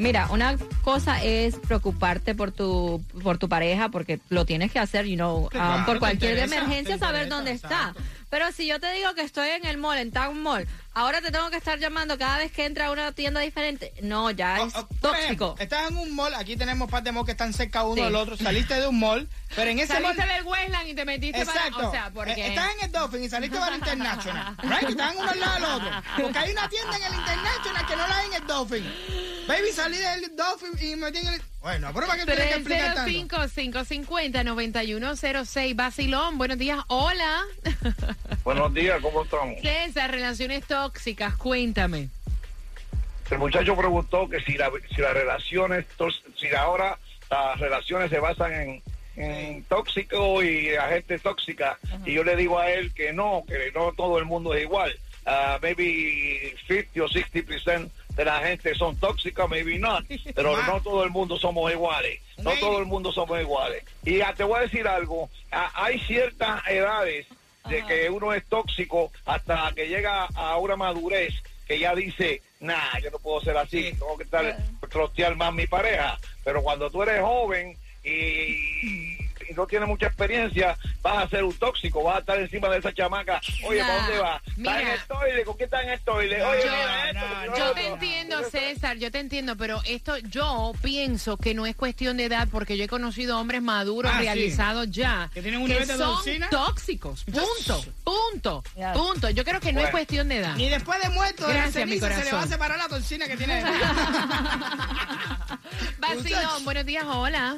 Mira, 0.00 0.28
una 0.30 0.56
cosa 0.82 1.22
es 1.22 1.56
preocuparte 1.56 2.34
por 2.34 2.52
tu 2.52 3.04
por 3.22 3.36
tu 3.36 3.50
pareja 3.50 3.90
porque 3.90 4.18
lo 4.30 4.46
tienes 4.46 4.72
que 4.72 4.78
hacer, 4.78 5.04
you 5.04 5.14
know, 5.14 5.50
um, 5.54 5.84
por 5.84 5.98
cualquier 5.98 6.38
interesa, 6.38 6.56
emergencia 6.56 6.96
saber 6.96 7.24
interesa, 7.24 7.36
dónde 7.36 7.50
exacto. 7.52 8.00
está. 8.00 8.04
Pero 8.30 8.50
si 8.50 8.66
yo 8.66 8.80
te 8.80 8.90
digo 8.92 9.12
que 9.14 9.20
estoy 9.20 9.50
en 9.50 9.66
el 9.66 9.76
mall, 9.76 9.98
en 9.98 10.10
Town 10.10 10.40
Mall, 10.42 10.66
ahora 10.94 11.20
te 11.20 11.30
tengo 11.30 11.50
que 11.50 11.56
estar 11.56 11.78
llamando 11.78 12.16
cada 12.18 12.38
vez 12.38 12.50
que 12.52 12.64
entra 12.64 12.86
a 12.86 12.90
una 12.90 13.12
tienda 13.12 13.40
diferente, 13.40 13.92
no, 14.02 14.30
ya 14.30 14.62
es 14.64 14.74
Oh, 14.74 14.80
oh, 14.80 14.86
tóxico. 15.00 15.14
ejemplo, 15.16 15.54
estás 15.58 15.90
en 15.90 15.96
un 15.98 16.14
mall, 16.14 16.34
aquí 16.34 16.56
tenemos 16.56 16.90
par 16.90 17.02
de 17.02 17.12
malls 17.12 17.26
que 17.26 17.32
están 17.32 17.52
cerca 17.52 17.84
uno 17.84 17.96
Sí. 17.96 18.02
del 18.02 18.14
otro, 18.16 18.36
saliste 18.36 18.74
de 18.74 18.86
un 18.86 18.98
mall, 18.98 19.28
pero 19.54 19.70
en 19.70 19.78
ese 19.78 19.94
mall... 20.00 20.16
saliste 20.16 20.34
del 20.34 20.44
Westland 20.46 20.88
y 20.88 20.94
te 20.94 21.04
metiste 21.04 21.40
Exacto. 21.40 21.76
para... 21.76 21.88
O 21.88 21.92
sea, 21.92 22.10
porque... 22.12 22.32
Eh, 22.32 22.48
Estás 22.48 22.70
en 22.78 22.84
el 22.86 22.92
Dolphin 22.92 23.24
y 23.24 23.28
saliste 23.28 23.58
para 23.58 23.74
el 23.74 23.78
International. 23.80 24.56
Right? 24.62 24.78
Que 24.80 24.86
están 24.92 25.16
uno 25.16 25.30
al 25.30 25.40
lado 25.40 25.54
del 25.54 25.64
otro. 25.64 26.02
Porque 26.22 26.38
hay 26.38 26.52
una 26.52 26.68
tienda 26.68 26.96
en 26.96 27.02
el 27.04 27.14
International 27.14 27.86
que 27.86 27.96
no 27.96 28.08
la 28.08 28.16
hay 28.18 28.26
en 28.26 28.34
el 28.34 28.46
Dolphin. 28.46 28.94
Baby, 29.48 29.72
salí 29.72 29.96
del 29.98 30.36
Dolphin 30.36 30.70
y 30.80 30.96
me 30.96 31.10
metí 31.10 31.18
en 31.18 31.28
el. 31.34 31.42
Bueno, 31.60 31.90
pero 31.92 32.06
para 32.06 32.24
que 32.24 32.26
tienes 32.26 32.46
que 32.48 32.54
explicar 32.54 32.94
tanto. 32.94 33.10
305-550-9106. 33.10 35.74
Basilón, 35.76 36.38
buenos 36.38 36.56
días. 36.58 36.78
Hola. 36.88 37.42
Buenos 38.44 38.72
días, 38.72 38.98
¿cómo 39.02 39.24
estamos? 39.24 39.60
César, 39.60 40.10
relaciones 40.10 40.64
tóxicas, 40.66 40.79
cuéntame. 41.38 42.08
El 43.30 43.38
muchacho 43.38 43.76
preguntó 43.76 44.28
que 44.28 44.40
si, 44.40 44.54
la, 44.54 44.70
si 44.94 45.00
las 45.00 45.14
relaciones, 45.14 45.86
si 46.36 46.48
ahora 46.54 46.98
las 47.30 47.60
relaciones 47.60 48.10
se 48.10 48.18
basan 48.18 48.52
en, 48.52 48.82
en 49.16 49.62
tóxico 49.64 50.42
y 50.42 50.70
la 50.70 50.88
gente 50.88 51.18
tóxica, 51.18 51.78
y 52.04 52.14
yo 52.14 52.24
le 52.24 52.34
digo 52.34 52.58
a 52.58 52.70
él 52.70 52.92
que 52.92 53.12
no, 53.12 53.44
que 53.46 53.70
no 53.72 53.92
todo 53.92 54.18
el 54.18 54.24
mundo 54.24 54.54
es 54.54 54.62
igual. 54.62 54.98
Ah, 55.26 55.58
maybe 55.62 56.56
50 56.66 57.02
o 57.02 57.08
60% 57.08 57.90
de 58.16 58.24
la 58.24 58.40
gente 58.40 58.74
son 58.74 58.96
tóxicas, 58.96 59.48
maybe 59.48 59.78
not, 59.78 60.04
pero 60.34 60.60
no 60.62 60.80
todo 60.80 61.04
el 61.04 61.10
mundo 61.10 61.38
somos 61.38 61.70
iguales. 61.70 62.20
No 62.38 62.52
todo 62.58 62.78
el 62.80 62.86
mundo 62.86 63.12
somos 63.12 63.40
iguales. 63.40 63.84
Y 64.04 64.22
ah, 64.22 64.34
te 64.36 64.44
voy 64.44 64.58
a 64.58 64.62
decir 64.62 64.88
algo, 64.88 65.30
ah, 65.52 65.70
hay 65.74 66.00
ciertas 66.00 66.66
edades 66.66 67.26
de 67.68 67.84
que 67.86 68.10
uno 68.10 68.32
es 68.32 68.44
tóxico 68.46 69.10
hasta 69.24 69.72
que 69.74 69.88
llega 69.88 70.26
a 70.34 70.56
una 70.58 70.76
madurez 70.76 71.34
que 71.66 71.78
ya 71.78 71.94
dice, 71.94 72.42
nah, 72.60 72.98
yo 73.00 73.10
no 73.10 73.18
puedo 73.18 73.40
ser 73.42 73.56
así, 73.56 73.92
tengo 73.92 74.16
que 74.16 74.24
estar 74.24 74.56
trostear 74.90 75.36
más 75.36 75.54
mi 75.54 75.66
pareja. 75.66 76.18
Pero 76.42 76.62
cuando 76.62 76.90
tú 76.90 77.02
eres 77.02 77.20
joven 77.20 77.76
y, 78.02 79.09
y 79.50 79.54
no 79.54 79.66
tienes 79.66 79.88
mucha 79.88 80.06
experiencia, 80.06 80.76
vas 81.02 81.24
a 81.24 81.28
ser 81.28 81.42
un 81.42 81.52
tóxico, 81.54 82.04
vas 82.04 82.16
a 82.16 82.18
estar 82.20 82.38
encima 82.38 82.68
de 82.68 82.78
esa 82.78 82.92
chamaca. 82.94 83.40
Oye, 83.66 83.80
¿para 83.80 83.96
dónde 83.96 84.18
vas? 84.18 84.42
¿Estás 84.46 84.80
en 84.80 84.88
el 84.88 85.00
toile? 85.08 85.44
¿Con 85.44 85.56
qué 85.58 85.64
estás 85.64 85.82
en 85.82 85.90
el 85.90 86.00
toile? 86.00 86.42
Oye, 86.44 86.60
Yo- 86.64 86.70
mira 86.72 87.10
esto, 87.10 87.56
Yo 87.58 87.72
te 87.72 87.86
entiendo, 87.88 88.50
César, 88.50 88.96
yo 88.98 89.10
te 89.10 89.18
entiendo, 89.18 89.56
pero 89.56 89.82
esto 89.86 90.16
yo 90.18 90.72
pienso 90.82 91.36
que 91.36 91.54
no 91.54 91.66
es 91.66 91.74
cuestión 91.74 92.16
de 92.16 92.26
edad 92.26 92.46
porque 92.50 92.76
yo 92.76 92.84
he 92.84 92.88
conocido 92.88 93.38
hombres 93.38 93.60
maduros, 93.62 94.12
Ah, 94.14 94.18
sí. 94.18 94.24
realizados 94.24 94.88
ya, 94.90 95.28
Que 95.34 95.42
tienen 95.42 95.60
un 95.62 95.68
nivel 95.68 95.86
de 95.88 95.96
son 95.96 96.16
tóxicos. 96.50 97.24
Punto, 97.24 97.84
punto, 98.04 98.62
punto. 98.94 99.30
Yo 99.30 99.44
creo 99.44 99.60
que 99.60 99.72
no 99.72 99.80
es 99.80 99.90
cuestión 99.90 100.28
de 100.28 100.36
edad. 100.38 100.54
Ni 100.54 100.68
después 100.68 101.02
de 101.02 101.08
muerto, 101.10 101.46
de 101.48 101.54
la 101.54 101.60
Gracias, 101.62 101.86
mi 101.86 101.98
ceniza, 101.98 102.08
se 102.08 102.14
le 102.14 102.16
va 102.16 102.26
a 102.26 102.30
corazón. 102.30 102.48
separar 102.50 102.78
la 102.78 102.88
toxina 102.88 103.26
que 103.26 103.36
tiene. 103.36 103.64
Vacilón, 105.98 106.64
buenos 106.64 106.86
días, 106.86 107.04
hola. 107.06 107.56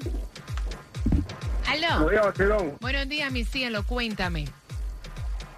Aló. 1.66 2.07
Vacilón. 2.25 2.76
Buenos 2.81 3.09
días, 3.09 3.31
mi 3.33 3.45
cielo, 3.45 3.85
cuéntame. 3.87 4.47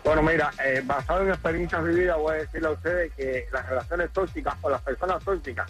Bueno, 0.04 0.23
mira, 0.23 0.50
eh, 0.64 0.82
basado 0.84 1.23
en 1.23 1.30
experiencias 1.30 1.82
vividas, 1.82 2.18
voy 2.18 2.34
a 2.34 2.38
decirle 2.40 2.68
a 2.68 2.73
ustedes 2.73 3.12
que 3.14 3.46
las 3.52 3.66
relaciones 3.68 4.11
tóxicas 4.12 4.54
o 4.61 4.68
las 4.70 4.82
personas 4.82 5.25
tóxicas, 5.25 5.66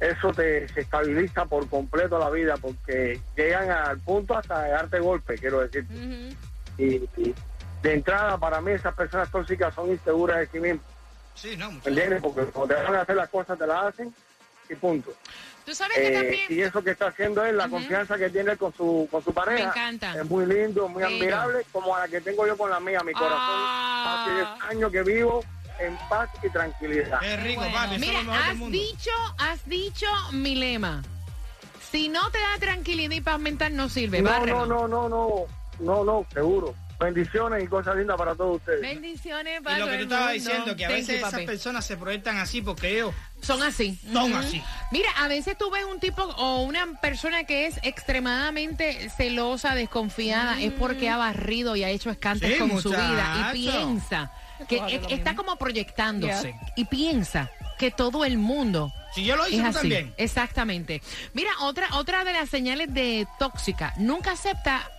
eso 0.00 0.32
te 0.32 0.66
se 0.68 0.80
estabiliza 0.80 1.44
por 1.44 1.68
completo 1.68 2.18
la 2.18 2.30
vida 2.30 2.56
porque 2.56 3.20
llegan 3.36 3.70
al 3.70 3.98
punto 3.98 4.36
hasta 4.36 4.62
de 4.62 4.70
darte 4.70 4.98
golpe, 4.98 5.36
quiero 5.36 5.60
decir. 5.60 5.86
y, 6.78 6.84
y 7.16 7.34
de 7.82 7.92
entrada, 7.94 8.38
para 8.38 8.60
mí, 8.62 8.72
esas 8.72 8.94
personas 8.94 9.30
tóxicas 9.30 9.74
son 9.74 9.90
inseguras 9.90 10.38
de 10.38 10.46
sí 10.46 10.58
mismas, 10.60 10.84
Sí, 11.34 11.54
no, 11.58 11.66
¿me 11.68 11.72
muchacho. 11.74 11.88
entiendes? 11.90 12.22
Porque 12.22 12.40
cuando 12.46 12.74
te 12.74 12.82
van 12.82 12.94
a 12.94 13.00
hacer 13.02 13.14
las 13.16 13.28
cosas, 13.28 13.58
te 13.58 13.66
las 13.66 13.84
hacen 13.84 14.14
y 14.68 14.74
punto. 14.74 15.12
Tú 15.64 15.74
sabes 15.74 15.96
que 15.96 16.08
Eh, 16.08 16.12
también... 16.12 16.46
y 16.48 16.60
eso 16.62 16.82
que 16.82 16.90
está 16.92 17.08
haciendo 17.08 17.44
es 17.44 17.52
la 17.54 17.68
confianza 17.68 18.16
que 18.16 18.30
tiene 18.30 18.56
con 18.56 18.72
su 18.74 19.08
con 19.10 19.22
su 19.24 19.32
pareja. 19.34 19.64
Me 19.64 19.68
encanta. 19.70 20.14
Es 20.20 20.24
muy 20.30 20.46
lindo, 20.46 20.88
muy 20.88 21.02
admirable, 21.02 21.64
como 21.72 21.96
la 21.98 22.06
que 22.08 22.20
tengo 22.20 22.46
yo 22.46 22.56
con 22.56 22.70
la 22.70 22.78
mía, 22.80 23.00
mi 23.04 23.12
corazón. 23.12 23.38
Ah. 23.40 24.22
Hace 24.24 24.34
10 24.34 24.48
años 24.70 24.92
que 24.92 25.02
vivo 25.02 25.44
en 25.80 25.96
paz 26.08 26.30
y 26.42 26.48
tranquilidad. 26.50 27.18
Qué 27.20 27.36
rico, 27.38 27.60
Bueno, 27.62 27.74
papi. 27.76 27.98
Mira, 27.98 28.20
es 28.20 28.26
del 28.26 28.34
has 28.34 28.56
mundo. 28.56 28.78
dicho, 28.78 29.10
has 29.38 29.68
dicho 29.68 30.06
mi 30.32 30.54
lema. 30.54 31.02
Si 31.90 32.08
no 32.08 32.30
te 32.30 32.38
da 32.38 32.58
tranquilidad 32.58 33.14
y 33.14 33.20
paz 33.20 33.38
mental, 33.38 33.74
no 33.76 33.88
sirve. 33.88 34.22
No, 34.22 34.30
Bárrelo. 34.30 34.66
no, 34.66 34.88
no, 34.88 35.08
no, 35.08 35.08
no, 35.08 35.46
no, 35.80 36.04
no, 36.04 36.26
seguro. 36.32 36.74
Bendiciones 36.98 37.62
y 37.62 37.66
cosas 37.66 37.96
lindas 37.96 38.16
para 38.16 38.34
todos 38.34 38.56
ustedes. 38.56 38.80
Bendiciones 38.80 39.60
Y 39.60 39.62
para 39.62 39.78
lo 39.78 39.84
todo 39.86 39.92
que 39.92 39.98
tú 39.98 40.12
estabas 40.14 40.32
diciendo, 40.32 40.76
que 40.76 40.84
a 40.84 40.88
Thank 40.88 40.96
veces 40.98 41.08
you, 41.14 41.18
esas 41.18 41.32
papi. 41.32 41.46
personas 41.46 41.84
se 41.86 41.96
proyectan 41.96 42.38
así 42.38 42.62
porque 42.62 42.94
ellos 42.94 43.14
Son 43.42 43.62
así. 43.62 43.98
son 44.12 44.32
así. 44.34 44.62
Mira, 44.92 45.10
a 45.18 45.28
veces 45.28 45.58
tú 45.58 45.70
ves 45.70 45.84
un 45.84 46.00
tipo 46.00 46.22
o 46.22 46.62
una 46.62 46.98
persona 47.00 47.44
que 47.44 47.66
es 47.66 47.78
extremadamente 47.82 49.10
celosa, 49.10 49.74
desconfiada, 49.74 50.60
es 50.60 50.72
porque 50.72 51.08
ha 51.08 51.16
barrido 51.16 51.76
y 51.76 51.84
ha 51.84 51.90
hecho 51.90 52.10
escantes 52.10 52.52
Sí, 52.54 52.58
con 52.58 52.80
su 52.80 52.90
vida 52.90 53.50
y 53.52 53.56
piensa 53.58 54.32
que 54.68 54.78
lo 54.78 54.86
está 54.88 55.30
mismo. 55.32 55.36
como 55.36 55.56
proyectándose 55.56 56.54
y 56.76 56.84
piensa 56.86 57.50
que 57.78 57.90
todo 57.90 58.24
el 58.24 58.38
mundo 58.38 58.90
Si 59.14 59.22
yo 59.24 59.36
lo 59.36 59.46
hice, 59.46 59.56
es 59.56 59.62
tú 59.62 59.68
así. 59.68 59.78
también. 59.80 60.14
Exactamente. 60.16 61.02
Mira, 61.34 61.50
otra 61.60 61.88
otra 61.96 62.24
de 62.24 62.32
las 62.32 62.48
señales 62.48 62.92
de 62.94 63.26
tóxica, 63.38 63.92
nunca 63.98 64.32
acepta 64.32 64.90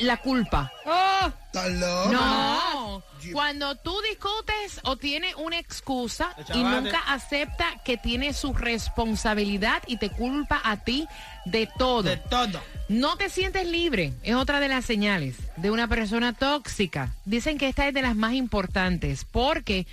la 0.00 0.16
culpa. 0.18 0.72
Oh. 0.86 1.32
No. 1.52 3.02
Cuando 3.32 3.74
tú 3.74 3.94
discutes 4.08 4.80
o 4.84 4.96
tienes 4.96 5.34
una 5.34 5.58
excusa 5.58 6.34
y 6.54 6.62
nunca 6.62 6.98
acepta 7.08 7.66
que 7.84 7.96
tiene 7.96 8.32
su 8.32 8.54
responsabilidad 8.54 9.82
y 9.86 9.98
te 9.98 10.10
culpa 10.10 10.60
a 10.64 10.78
ti 10.78 11.06
de 11.44 11.68
todo. 11.78 12.02
De 12.04 12.16
todo. 12.16 12.62
No 12.88 13.16
te 13.16 13.28
sientes 13.28 13.66
libre. 13.66 14.12
Es 14.22 14.34
otra 14.34 14.60
de 14.60 14.68
las 14.68 14.84
señales 14.84 15.36
de 15.56 15.70
una 15.70 15.88
persona 15.88 16.32
tóxica. 16.32 17.14
Dicen 17.24 17.58
que 17.58 17.68
esta 17.68 17.86
es 17.86 17.94
de 17.94 18.02
las 18.02 18.16
más 18.16 18.32
importantes 18.32 19.24
porque 19.24 19.86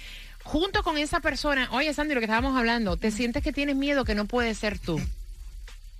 junto 0.43 0.83
con 0.83 0.97
esa 0.97 1.19
persona, 1.19 1.67
oye 1.71 1.93
Sandy, 1.93 2.13
lo 2.13 2.21
que 2.21 2.25
estábamos 2.25 2.57
hablando, 2.57 2.97
te 2.97 3.11
sientes 3.11 3.43
que 3.43 3.51
tienes 3.51 3.75
miedo 3.75 4.05
que 4.05 4.15
no 4.15 4.25
puedes 4.25 4.57
ser 4.57 4.79
tú. 4.79 5.01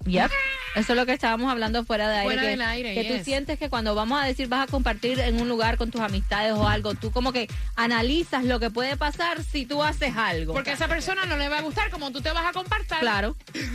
yep. 0.06 0.32
Eso 0.77 0.93
es 0.93 0.98
lo 0.98 1.05
que 1.07 1.13
estábamos 1.13 1.51
hablando 1.51 1.84
fuera 1.84 2.07
de 2.07 2.17
aire. 2.17 2.25
Fuera 2.25 2.41
que, 2.41 2.48
del 2.50 2.62
aire, 2.62 2.93
que 2.93 3.03
tú 3.03 3.24
sientes 3.24 3.57
que 3.57 3.67
cuando 3.67 3.96
vamos 3.96 4.22
a 4.22 4.25
decir 4.25 4.48
vas 4.48 4.67
a 4.67 4.72
compartir 4.72 5.19
en 5.19 5.41
un 5.41 5.50
lugar 5.50 5.77
con 5.77 5.89
tus 5.89 6.01
amistades 6.01 6.53
o 6.53 6.68
algo, 6.68 6.94
tú 6.94 7.11
como 7.11 7.33
que 7.33 7.50
analizas 7.75 8.44
lo 8.44 8.59
que 8.59 8.70
puede 8.70 8.96
pasar 8.96 9.44
si 9.44 9.66
tú 9.66 9.81
haces 9.81 10.16
algo. 10.16 10.53
Porque 10.53 10.70
a 10.70 10.74
esa 10.74 10.87
persona 10.87 11.25
no 11.25 11.35
le 11.35 11.50
va 11.50 11.57
a 11.57 11.61
gustar 11.61 11.90
como 11.90 12.11
tú 12.11 12.22
te 12.22 12.31
vas 12.31 12.46
a 12.46 12.53
compartir. 12.53 13.00
Claro. 13.00 13.35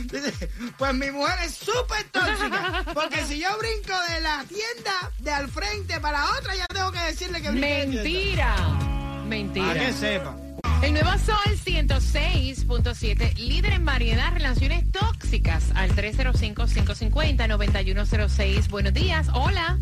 Pues 0.77 0.93
mi 0.93 1.11
mujer 1.11 1.35
es 1.45 1.55
súper 1.55 2.03
tóxica. 2.11 2.85
Porque 2.93 3.23
si 3.25 3.39
yo 3.39 3.49
brinco 3.57 3.93
de 4.09 4.21
la 4.21 4.43
tienda 4.47 5.11
de 5.19 5.31
al 5.31 5.49
frente 5.49 5.99
para 5.99 6.25
otra, 6.39 6.55
ya 6.55 6.65
tengo 6.67 6.91
que 6.91 6.99
decirle 6.99 7.41
que 7.41 7.49
tienda. 7.49 7.67
Mentira. 7.67 8.55
Para 8.55 9.25
Mentira. 9.25 9.73
que 9.73 9.93
sepa. 9.93 10.42
El 10.83 10.91
nuevo 10.91 11.11
Sol 11.11 11.37
106.7, 11.65 13.37
líder 13.37 13.71
en 13.71 13.85
variedad, 13.85 14.33
relaciones 14.33 14.91
tóxicas, 14.91 15.71
al 15.75 15.91
305-550-9106. 15.91 18.69
Buenos 18.69 18.93
días, 18.93 19.29
hola. 19.33 19.77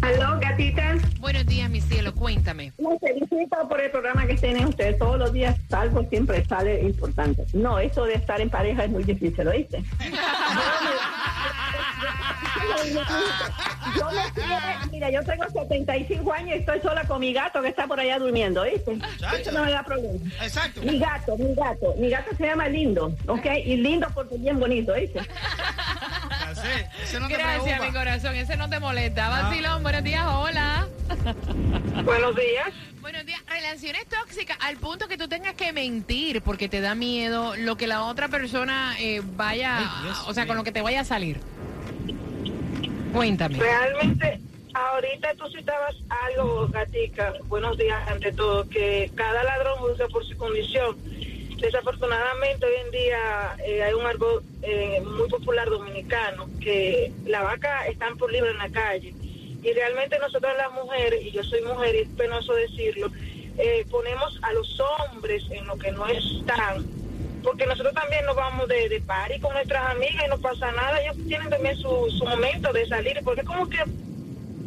Aló, 0.00 0.38
gatita. 0.38 0.94
Buenos 1.18 1.44
días, 1.46 1.68
mi 1.68 1.80
cielo, 1.80 2.14
cuéntame. 2.14 2.72
Los 2.78 3.00
felicito 3.00 3.68
por 3.68 3.80
el 3.80 3.90
programa 3.90 4.28
que 4.28 4.36
tienen 4.36 4.66
ustedes. 4.66 4.96
Todos 4.96 5.18
los 5.18 5.32
días 5.32 5.58
salgo, 5.68 6.08
siempre 6.08 6.44
sale 6.44 6.80
importante. 6.82 7.44
No, 7.52 7.80
eso 7.80 8.04
de 8.04 8.14
estar 8.14 8.40
en 8.40 8.50
pareja 8.50 8.84
es 8.84 8.90
muy 8.90 9.02
difícil, 9.02 9.48
¿oíste? 9.48 9.82
Yo 13.96 14.10
me 14.10 14.22
quiero- 14.34 14.90
mira, 14.90 15.10
yo 15.10 15.22
tengo 15.24 15.44
75 15.50 16.32
años 16.32 16.56
y 16.56 16.58
estoy 16.60 16.80
sola 16.80 17.04
con 17.06 17.20
mi 17.20 17.32
gato 17.32 17.60
que 17.62 17.68
está 17.68 17.86
por 17.86 17.98
allá 18.00 18.18
durmiendo, 18.18 18.62
¿oíste? 18.62 18.98
Eso 19.40 19.52
no 19.52 19.64
me 19.64 19.70
da 19.72 19.82
problema. 19.82 20.18
Exacto. 20.42 20.82
Mi 20.82 20.98
gato, 20.98 21.36
mi 21.36 21.54
gato, 21.54 21.94
mi 21.98 22.10
gato 22.10 22.30
se 22.36 22.44
llama 22.46 22.68
Lindo, 22.68 23.14
¿ok? 23.26 23.46
Y 23.64 23.76
lindo 23.76 24.08
porque 24.14 24.34
es 24.36 24.42
bien 24.42 24.58
bonito, 24.58 24.94
ese 24.94 25.20
no 27.20 27.28
te 27.28 27.34
Gracias, 27.34 27.62
preocupa. 27.64 27.86
mi 27.86 27.92
corazón, 27.92 28.34
ese 28.36 28.56
no 28.56 28.68
te 28.68 28.78
molesta. 28.80 29.28
Vacilón, 29.28 29.82
buenos 29.82 30.04
días, 30.04 30.24
hola. 30.26 30.86
Buenos 32.04 32.36
días. 32.36 32.68
Buenos 33.00 33.26
días, 33.26 33.40
relaciones 33.48 34.06
tóxicas, 34.08 34.56
al 34.60 34.76
punto 34.78 35.08
que 35.08 35.18
tú 35.18 35.28
tengas 35.28 35.54
que 35.54 35.72
mentir 35.74 36.40
porque 36.42 36.68
te 36.70 36.80
da 36.80 36.94
miedo 36.94 37.54
lo 37.56 37.76
que 37.76 37.86
la 37.86 38.04
otra 38.04 38.28
persona 38.28 38.96
eh, 38.98 39.20
vaya, 39.22 39.78
Ay, 39.78 39.86
Dios 40.04 40.24
o 40.26 40.32
sea, 40.32 40.46
con 40.46 40.56
lo 40.56 40.64
que 40.64 40.72
te 40.72 40.80
vaya 40.80 41.00
a 41.00 41.04
salir. 41.04 41.38
Cuéntame. 43.14 43.58
Realmente, 43.58 44.40
ahorita 44.74 45.34
tú 45.34 45.46
citabas 45.48 45.94
algo, 46.26 46.66
Gatica, 46.66 47.32
buenos 47.44 47.78
días 47.78 48.08
ante 48.08 48.32
todo, 48.32 48.68
que 48.68 49.08
cada 49.14 49.44
ladrón 49.44 49.78
juzga 49.78 50.08
por 50.08 50.24
su 50.26 50.36
condición. 50.36 50.96
Desafortunadamente, 51.60 52.66
hoy 52.66 52.72
en 52.84 52.90
día 52.90 53.56
eh, 53.64 53.84
hay 53.84 53.94
un 53.94 54.04
árbol 54.04 54.42
eh, 54.62 55.00
muy 55.00 55.28
popular 55.28 55.70
dominicano, 55.70 56.48
que 56.60 57.12
la 57.24 57.42
vaca 57.42 57.86
están 57.86 58.18
por 58.18 58.32
libre 58.32 58.50
en 58.50 58.58
la 58.58 58.68
calle. 58.70 59.14
Y 59.62 59.72
realmente 59.72 60.18
nosotros 60.18 60.52
las 60.58 60.72
mujeres, 60.72 61.24
y 61.24 61.30
yo 61.30 61.44
soy 61.44 61.62
mujer 61.62 61.94
y 61.94 61.98
es 61.98 62.08
penoso 62.16 62.52
decirlo, 62.54 63.12
eh, 63.58 63.86
ponemos 63.92 64.40
a 64.42 64.52
los 64.54 64.80
hombres 64.80 65.44
en 65.52 65.64
lo 65.66 65.78
que 65.78 65.92
no 65.92 66.04
están 66.08 66.84
porque 67.44 67.66
nosotros 67.66 67.94
también 67.94 68.24
nos 68.26 68.34
vamos 68.34 68.66
de, 68.68 68.88
de 68.88 69.00
party 69.02 69.38
con 69.38 69.52
nuestras 69.52 69.90
amigas 69.94 70.24
y 70.26 70.30
no 70.30 70.38
pasa 70.38 70.72
nada, 70.72 70.98
ellos 71.02 71.16
tienen 71.28 71.50
también 71.50 71.76
su, 71.76 71.88
su 72.18 72.24
momento 72.24 72.72
de 72.72 72.88
salir, 72.88 73.20
porque 73.22 73.42
es 73.42 73.46
como 73.46 73.68
que 73.68 73.78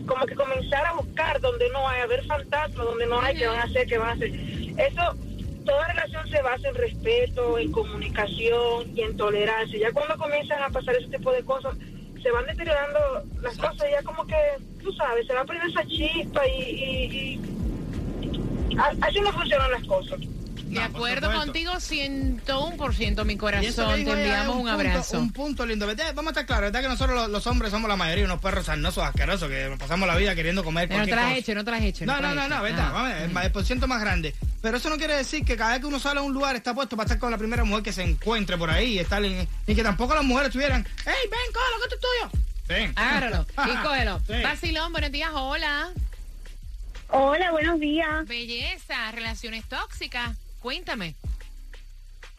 como 0.06 0.26
que 0.26 0.36
comenzar 0.36 0.86
a 0.86 0.94
buscar 0.94 1.42
donde 1.42 1.70
no 1.72 1.86
hay, 1.90 2.00
a 2.02 2.08
ver 2.08 2.24
fantasmas, 2.26 2.86
donde 2.86 3.08
no 3.08 3.20
hay, 3.20 3.36
que 3.36 3.48
van 3.48 3.60
a 3.60 3.64
hacer, 3.64 3.88
que 3.88 3.98
van 3.98 4.10
a 4.10 4.14
hacer. 4.14 4.30
Eso, 4.30 5.16
toda 5.66 5.86
relación 5.90 6.30
se 6.30 6.42
basa 6.42 6.70
en 6.70 6.76
respeto, 6.76 7.58
en 7.60 7.72
comunicación 7.74 8.86
y 8.96 9.02
en 9.02 9.18
tolerancia. 9.18 9.78
Ya 9.78 9.92
cuando 9.92 10.16
comienzan 10.18 10.64
a 10.64 10.70
pasar 10.70 10.96
ese 10.96 11.10
tipo 11.10 11.30
de 11.34 11.44
cosas, 11.44 11.76
se 12.24 12.32
van 12.32 12.46
deteriorando 12.46 13.00
las 13.42 13.58
cosas, 13.58 13.86
ya 13.92 14.02
como 14.04 14.26
que, 14.26 14.36
tú 14.82 14.94
sabes, 14.94 15.28
se 15.28 15.34
va 15.34 15.42
a 15.42 15.46
perder 15.46 15.70
esa 15.72 15.84
chispa 15.86 16.48
y... 16.48 16.62
y- 16.62 17.34
y- 17.34 18.78
así 19.02 19.20
no 19.20 19.32
funcionan 19.34 19.72
las 19.72 19.84
cosas. 19.88 20.20
De 20.78 20.84
acuerdo 20.84 21.32
contigo, 21.34 21.74
101%, 21.74 23.26
mi 23.26 23.38
corazón. 23.38 23.96
Te 24.06 24.12
enviamos 24.12 24.56
un, 24.56 24.62
punto- 24.62 24.72
abrazo. 24.74 25.20
Un 25.20 25.32
punto 25.34 25.66
lindo. 25.66 25.88
Vete, 25.88 26.04
Vamos 26.14 26.28
a 26.28 26.32
estar 26.32 26.46
claros, 26.46 26.64
¿verdad 26.64 26.82
que 26.82 26.88
nosotros 26.88 27.16
los, 27.16 27.30
los 27.30 27.48
hombres 27.48 27.72
somos 27.72 27.90
la 27.90 27.96
mayoría 27.96 28.26
unos 28.26 28.40
perros 28.40 28.66
sarnosos, 28.66 29.04
asquerosos, 29.04 29.50
que 29.50 29.68
nos 29.70 29.80
pasamos 29.80 30.08
la 30.08 30.16
vida 30.16 30.36
queriendo 30.36 30.64
comer 30.64 30.88
Pero 30.88 31.00
no 31.02 31.06
te 31.06 31.16
las 31.16 31.34
hecho, 31.38 31.56
no 31.56 31.64
te 31.66 31.72
las 31.72 31.82
hecho. 31.82 32.06
No, 32.06 32.20
no, 32.20 32.34
no, 32.34 32.48
no, 32.48 32.62
verdad, 32.62 32.88
Ah. 32.90 32.92
vamos 32.92 33.12
a 33.12 33.16
ver, 33.16 33.46
el 33.46 33.52
por 33.52 33.66
ciento 33.66 33.88
más 33.88 34.00
grande. 34.02 34.34
Pero 34.62 34.78
eso 34.78 34.90
no 34.90 34.98
quiere 34.98 35.16
decir 35.16 35.44
que 35.46 35.56
cada 35.58 35.72
vez 35.72 35.80
que 35.82 35.86
uno 35.88 36.00
sale 36.00 36.20
a 36.20 36.24
un 36.24 36.34
lugar 36.34 36.56
está 36.56 36.74
puesto 36.74 36.96
para 36.98 37.06
estar 37.06 37.20
con 37.20 37.32
la 37.32 37.38
primera 37.38 37.64
mujer 37.64 37.84
que 37.84 37.94
se 37.94 38.04
encuentre 38.04 38.58
por 38.58 38.70
ahí 38.70 38.94
y 38.94 39.00
estar 39.00 39.24
en- 39.24 39.48
y 39.68 39.76
que 39.76 39.84
tampoco 39.84 40.14
las 40.16 40.24
mujeres 40.24 40.48
estuvieran, 40.50 40.86
¡Ey, 41.06 41.14
ven, 41.30 41.40
cógelo, 41.54 41.78
que 41.78 41.84
esto 41.84 41.96
es 41.96 42.02
tuyo! 42.32 42.44
Ven. 42.68 42.94
Agárralo 42.98 43.46
y 43.74 43.76
cógelo. 43.84 44.20
Sí. 44.28 44.42
Vacilón, 44.44 44.92
buenos 44.92 45.12
días, 45.12 45.30
hola. 45.34 45.90
Hola, 47.10 47.52
buenos 47.52 47.80
días. 47.80 48.26
Belleza, 48.28 49.12
relaciones 49.12 49.64
tóxicas. 49.70 50.32
Cuéntame. 50.62 51.16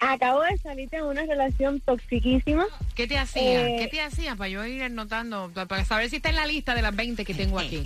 Acabo 0.01 0.43
de 0.43 0.57
salir 0.59 0.89
de 0.91 1.03
una 1.03 1.23
relación 1.23 1.81
toxiquísima. 1.81 2.67
¿Qué 2.95 3.09
te 3.09 3.19
hacía? 3.19 3.67
Eh, 3.69 3.77
¿Qué 3.81 3.89
te 3.89 4.01
hacía 4.01 4.37
para 4.37 4.49
yo 4.49 4.65
ir 4.65 4.83
anotando, 4.85 5.51
pa- 5.53 5.67
para 5.67 5.85
saber 5.85 6.09
si 6.09 6.17
está 6.17 6.29
en 6.29 6.37
la 6.37 6.47
lista 6.47 6.75
de 6.75 6.83
las 6.83 6.95
20 6.95 7.25
que 7.25 7.35
tengo 7.35 7.59
aquí? 7.59 7.83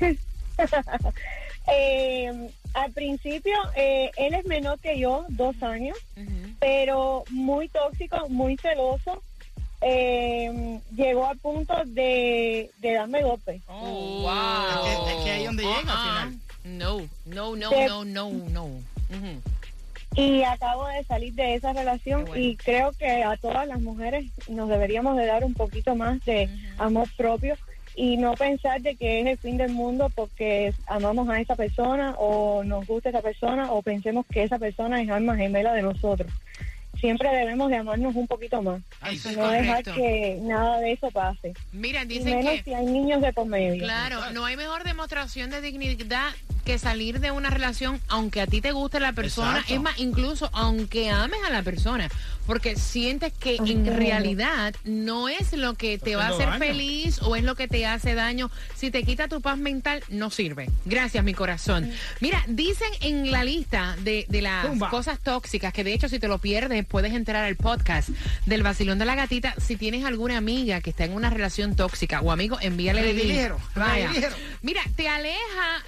Eh, 1.70 2.50
al 2.72 2.92
principio, 2.92 3.54
eh, 3.76 4.10
él 4.16 4.32
es 4.34 4.46
menor 4.46 4.78
que 4.80 4.98
yo, 4.98 5.26
dos 5.28 5.62
años, 5.62 5.98
pero 6.60 7.24
muy 7.30 7.68
tóxico, 7.68 8.26
muy 8.30 8.56
celoso. 8.56 9.22
Eh, 9.82 10.80
llegó 10.96 11.26
al 11.26 11.36
punto 11.38 11.74
de, 11.84 12.70
de 12.78 12.92
darme 12.94 13.22
golpes. 13.22 13.60
Oh, 13.68 14.22
wow. 14.22 14.86
Es 14.86 14.98
que- 14.98 15.10
es 15.18 15.24
que 15.24 15.30
ahí 15.30 15.40
es 15.42 15.46
donde 15.46 15.62
llega 15.64 15.78
al 15.78 16.30
final. 16.30 16.40
No, 16.64 17.08
no, 17.26 17.54
no, 17.56 17.70
no, 17.70 18.04
no, 18.06 18.30
no. 18.50 18.70
Y 20.18 20.42
acabo 20.42 20.88
de 20.88 21.04
salir 21.04 21.32
de 21.34 21.54
esa 21.54 21.72
relación 21.72 22.24
bueno. 22.24 22.42
y 22.42 22.56
creo 22.56 22.90
que 22.90 23.22
a 23.22 23.36
todas 23.36 23.68
las 23.68 23.80
mujeres 23.80 24.26
nos 24.48 24.68
deberíamos 24.68 25.16
de 25.16 25.26
dar 25.26 25.44
un 25.44 25.54
poquito 25.54 25.94
más 25.94 26.24
de 26.24 26.50
amor 26.76 27.08
propio 27.16 27.56
y 27.94 28.16
no 28.16 28.34
pensar 28.34 28.80
de 28.82 28.96
que 28.96 29.20
es 29.20 29.26
el 29.28 29.38
fin 29.38 29.56
del 29.56 29.70
mundo 29.70 30.10
porque 30.12 30.74
amamos 30.88 31.28
a 31.28 31.40
esa 31.40 31.54
persona 31.54 32.16
o 32.18 32.64
nos 32.64 32.84
gusta 32.88 33.10
esa 33.10 33.22
persona 33.22 33.70
o 33.70 33.80
pensemos 33.80 34.26
que 34.26 34.42
esa 34.42 34.58
persona 34.58 35.00
es 35.00 35.08
alma 35.08 35.36
gemela 35.36 35.72
de 35.72 35.82
nosotros. 35.82 36.32
Siempre 36.98 37.28
debemos 37.28 37.70
de 37.70 37.76
amarnos 37.76 38.16
un 38.16 38.26
poquito 38.26 38.60
más. 38.60 38.82
Eso 39.08 39.30
es 39.30 39.36
no 39.36 39.48
dejar 39.50 39.84
que 39.84 40.38
nada 40.42 40.80
de 40.80 40.92
eso 40.92 41.12
pase. 41.12 41.54
Mira, 41.70 42.02
Y 42.02 42.06
dicen 42.06 42.38
menos 42.38 42.54
que... 42.54 42.62
si 42.64 42.74
hay 42.74 42.86
niños 42.86 43.20
de 43.20 43.32
por 43.32 43.46
medio. 43.46 43.84
Claro, 43.84 44.32
no 44.32 44.44
hay 44.44 44.56
mejor 44.56 44.82
demostración 44.82 45.50
de 45.50 45.60
dignidad 45.60 46.32
que 46.68 46.78
salir 46.78 47.18
de 47.20 47.30
una 47.30 47.48
relación 47.48 47.98
aunque 48.08 48.42
a 48.42 48.46
ti 48.46 48.60
te 48.60 48.72
guste 48.72 49.00
la 49.00 49.14
persona, 49.14 49.52
Exacto. 49.52 49.72
es 49.74 49.80
más, 49.80 49.98
incluso 49.98 50.50
aunque 50.52 51.08
ames 51.08 51.38
a 51.46 51.50
la 51.50 51.62
persona, 51.62 52.10
porque 52.46 52.76
sientes 52.76 53.32
que 53.32 53.56
en 53.56 53.86
realidad 53.86 54.74
no 54.84 55.30
es 55.30 55.54
lo 55.54 55.74
que 55.76 55.96
te 55.96 56.14
va 56.14 56.26
a 56.26 56.28
hacer 56.28 56.46
daño. 56.48 56.58
feliz 56.58 57.22
o 57.22 57.36
es 57.36 57.42
lo 57.42 57.54
que 57.54 57.68
te 57.68 57.86
hace 57.86 58.14
daño. 58.14 58.50
Si 58.76 58.90
te 58.90 59.02
quita 59.02 59.28
tu 59.28 59.40
paz 59.40 59.56
mental, 59.56 60.02
no 60.10 60.28
sirve. 60.30 60.68
Gracias, 60.84 61.24
mi 61.24 61.32
corazón. 61.32 61.90
Mira, 62.20 62.44
dicen 62.48 62.88
en 63.00 63.30
la 63.30 63.44
lista 63.44 63.96
de, 64.02 64.26
de 64.28 64.42
las 64.42 64.66
Zumba. 64.66 64.90
cosas 64.90 65.20
tóxicas, 65.20 65.72
que 65.72 65.84
de 65.84 65.94
hecho 65.94 66.10
si 66.10 66.18
te 66.18 66.28
lo 66.28 66.36
pierdes 66.36 66.84
puedes 66.84 67.14
entrar 67.14 67.44
al 67.44 67.56
podcast 67.56 68.10
del 68.44 68.62
vacilón 68.62 68.98
de 68.98 69.06
la 69.06 69.14
gatita. 69.14 69.54
Si 69.58 69.76
tienes 69.76 70.04
alguna 70.04 70.36
amiga 70.36 70.82
que 70.82 70.90
está 70.90 71.04
en 71.04 71.14
una 71.14 71.30
relación 71.30 71.76
tóxica 71.76 72.20
o 72.20 72.30
amigo, 72.30 72.58
envíale 72.60 73.00
el 73.00 73.06
Vaya. 73.06 73.16
redirigieron. 74.10 74.38
Mira, 74.60 74.82
te 74.96 75.08
aleja 75.08 75.38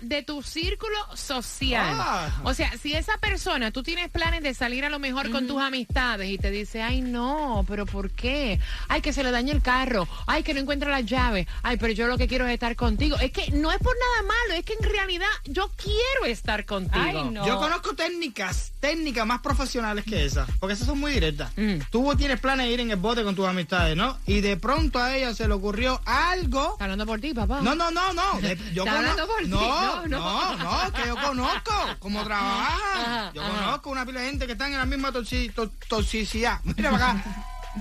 de 0.00 0.22
tu 0.22 0.42
círculo 0.42 0.69
social. 1.14 1.96
Ah. 1.98 2.28
O 2.44 2.54
sea, 2.54 2.72
si 2.78 2.92
esa 2.94 3.18
persona, 3.18 3.70
tú 3.70 3.82
tienes 3.82 4.10
planes 4.10 4.42
de 4.42 4.54
salir 4.54 4.84
a 4.84 4.90
lo 4.90 4.98
mejor 4.98 5.30
con 5.30 5.46
tus 5.46 5.60
amistades 5.60 6.30
y 6.30 6.38
te 6.38 6.50
dice, 6.50 6.82
ay 6.82 7.00
no, 7.00 7.64
pero 7.68 7.86
¿por 7.86 8.10
qué? 8.10 8.58
Ay, 8.88 9.00
que 9.00 9.12
se 9.12 9.22
le 9.22 9.30
dañe 9.30 9.52
el 9.52 9.62
carro. 9.62 10.06
Ay, 10.26 10.42
que 10.42 10.54
no 10.54 10.60
encuentra 10.60 10.90
la 10.90 11.00
llave. 11.00 11.46
Ay, 11.62 11.76
pero 11.76 11.92
yo 11.92 12.06
lo 12.06 12.18
que 12.18 12.28
quiero 12.28 12.46
es 12.46 12.54
estar 12.54 12.76
contigo. 12.76 13.16
Es 13.18 13.32
que 13.32 13.50
no 13.52 13.70
es 13.72 13.78
por 13.78 13.94
nada 13.98 14.22
malo, 14.28 14.54
es 14.58 14.64
que 14.64 14.74
en 14.74 14.88
realidad 14.88 15.26
yo 15.44 15.70
quiero 15.76 16.24
estar 16.26 16.64
contigo. 16.64 17.02
Ay, 17.04 17.22
no. 17.30 17.46
Yo 17.46 17.56
conozco 17.58 17.94
técnicas, 17.94 18.72
técnicas 18.80 19.26
más 19.26 19.40
profesionales 19.40 20.04
que 20.04 20.24
esas, 20.24 20.48
porque 20.58 20.74
esas 20.74 20.86
son 20.86 20.98
muy 20.98 21.12
directas. 21.12 21.52
Mm. 21.56 21.78
Tú 21.90 22.14
tienes 22.16 22.40
planes 22.40 22.66
de 22.66 22.72
ir 22.72 22.80
en 22.80 22.90
el 22.90 22.96
bote 22.96 23.22
con 23.24 23.34
tus 23.34 23.46
amistades, 23.46 23.96
¿no? 23.96 24.18
Y 24.26 24.40
de 24.40 24.56
pronto 24.56 24.98
a 24.98 25.16
ella 25.16 25.34
se 25.34 25.46
le 25.48 25.54
ocurrió 25.54 26.00
algo. 26.04 26.72
Está 26.72 26.84
hablando 26.84 27.06
por 27.06 27.20
ti, 27.20 27.34
papá. 27.34 27.60
No, 27.60 27.74
no, 27.74 27.90
no, 27.90 28.12
no. 28.12 28.40
de- 28.40 28.56
Yo 28.74 28.84
Está 28.84 28.98
hablando 28.98 29.26
por 29.26 29.42
ti. 29.42 29.48
no, 29.48 30.06
No, 30.06 30.56
no. 30.56 30.59
No, 30.62 30.92
que 30.92 31.06
yo 31.08 31.16
conozco 31.16 31.72
cómo 31.98 32.22
trabajan. 32.24 33.32
Yo 33.34 33.42
conozco 33.42 33.90
una 33.90 34.04
pila 34.06 34.20
de 34.20 34.26
gente 34.30 34.46
que 34.46 34.52
están 34.52 34.72
en 34.72 34.78
la 34.78 34.86
misma 34.86 35.10
toxi- 35.10 35.52
to- 35.54 35.70
toxicidad. 35.88 36.60
Mira 36.64 36.90
para 36.90 37.10
acá. 37.12 37.24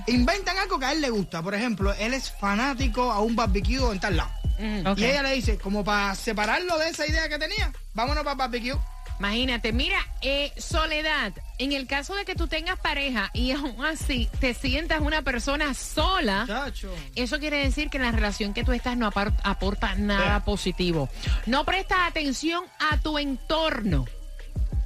Inventan 0.06 0.56
algo 0.58 0.78
que 0.78 0.86
a 0.86 0.92
él 0.92 1.00
le 1.00 1.10
gusta. 1.10 1.42
Por 1.42 1.54
ejemplo, 1.54 1.92
él 1.94 2.14
es 2.14 2.30
fanático 2.30 3.10
a 3.10 3.20
un 3.20 3.34
barbecue 3.36 3.90
en 3.92 4.00
tal 4.00 4.16
lado. 4.16 4.30
Mm. 4.58 4.86
Y 4.96 5.04
ella 5.04 5.22
le 5.22 5.32
dice, 5.34 5.58
como 5.58 5.82
para 5.84 6.14
separarlo 6.14 6.78
de 6.78 6.88
esa 6.90 7.06
idea 7.06 7.28
que 7.28 7.38
tenía, 7.38 7.72
vámonos 7.94 8.22
para 8.22 8.32
el 8.32 8.38
barbecue. 8.38 8.76
Imagínate, 9.20 9.72
mira, 9.74 9.98
eh, 10.22 10.50
Soledad, 10.56 11.34
en 11.58 11.72
el 11.72 11.86
caso 11.86 12.14
de 12.16 12.24
que 12.24 12.34
tú 12.34 12.48
tengas 12.48 12.78
pareja 12.80 13.30
y 13.34 13.50
aún 13.52 13.84
así 13.84 14.30
te 14.40 14.54
sientas 14.54 15.00
una 15.02 15.20
persona 15.20 15.74
sola, 15.74 16.44
Chacho. 16.46 16.90
eso 17.14 17.38
quiere 17.38 17.58
decir 17.58 17.90
que 17.90 17.98
en 17.98 18.04
la 18.04 18.12
relación 18.12 18.54
que 18.54 18.64
tú 18.64 18.72
estás 18.72 18.96
no 18.96 19.06
aporta 19.06 19.94
nada 19.96 20.38
Sí. 20.38 20.42
positivo. 20.46 21.10
No 21.44 21.66
prestas 21.66 21.98
atención 22.08 22.64
a 22.90 22.96
tu 22.96 23.18
entorno. 23.18 24.06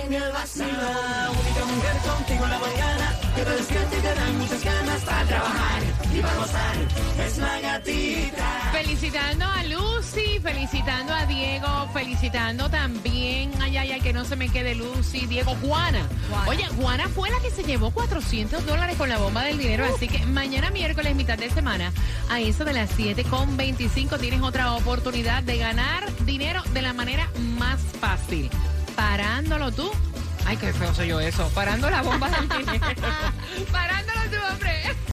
billete 0.09 0.17
en 0.17 0.23
el 0.23 0.33
vacilón. 0.33 0.71
La 0.71 1.31
única 1.31 1.65
mujer 1.65 1.97
contigo 1.99 2.45
en 2.45 2.51
la 2.51 2.59
mañana 2.59 3.19
que 3.35 3.43
te 3.43 3.51
despierta 3.51 3.97
y 3.97 4.01
te 4.01 4.15
dan 4.15 4.39
muchas 4.39 4.65
ganas 4.65 5.03
para 5.03 5.25
trabajar 5.25 5.83
y 6.15 6.21
para 6.21 6.35
gozar. 6.37 6.77
Es 7.27 7.39
la 7.39 7.61
gatita. 7.61 8.71
Felicitando 8.73 9.45
a 9.45 9.65
Lucy, 9.65 10.41
felicitando 10.41 11.13
a 11.13 11.27
Diego, 11.27 11.89
felicitando 11.93 12.71
también, 12.71 13.51
ay, 13.61 13.77
ay, 13.77 13.93
ay, 13.93 14.01
que 14.01 14.13
no 14.13 14.25
se 14.25 14.37
me 14.37 14.49
quede 14.49 14.75
Lucy, 14.75 15.27
Diego, 15.27 15.57
Juana. 15.63 16.07
Juana. 16.29 16.49
Oye, 16.49 16.67
Juana 16.77 17.09
fue 17.09 17.31
la 17.31 17.41
que 17.41 17.51
se 17.51 17.65
llevó 17.65 17.91
400 17.91 18.65
dólares 18.67 18.97
con 18.97 19.09
la 19.09 19.19
bomba 19.19 19.45
del 19.45 19.59
dinero, 19.59 19.85
así 19.85 20.09
que 20.09 20.25
mañana 20.27 20.71
miércoles, 20.71 21.15
mitad 21.15 21.39
de 21.39 21.51
semana, 21.51 21.93
a 22.31 22.41
eso 22.41 22.65
de 22.65 22.73
las 22.73 22.91
7 22.97 23.25
con 23.25 23.57
25, 23.57 24.19
tienes 24.19 24.43
otra 24.43 24.73
oportunidad 24.75 25.43
de 25.43 25.59
ganar 25.59 26.11
dinero 26.25 26.63
de 26.73 26.83
la 26.83 26.93
manera 26.93 27.31
más 27.59 27.81
fácil. 28.01 28.51
Parándolo 28.97 29.71
tú. 29.73 29.91
Ay, 30.47 30.57
qué 30.57 30.73
feo 30.73 30.95
soy 30.95 31.09
yo 31.09 31.21
eso. 31.21 31.49
Parando 31.55 31.91
la 31.91 32.03
bomba 32.03 32.29
del 32.31 32.49
dinero. 32.67 33.03
Parándolo 33.71 34.21
tú, 34.31 34.37
hombre. 34.53 34.76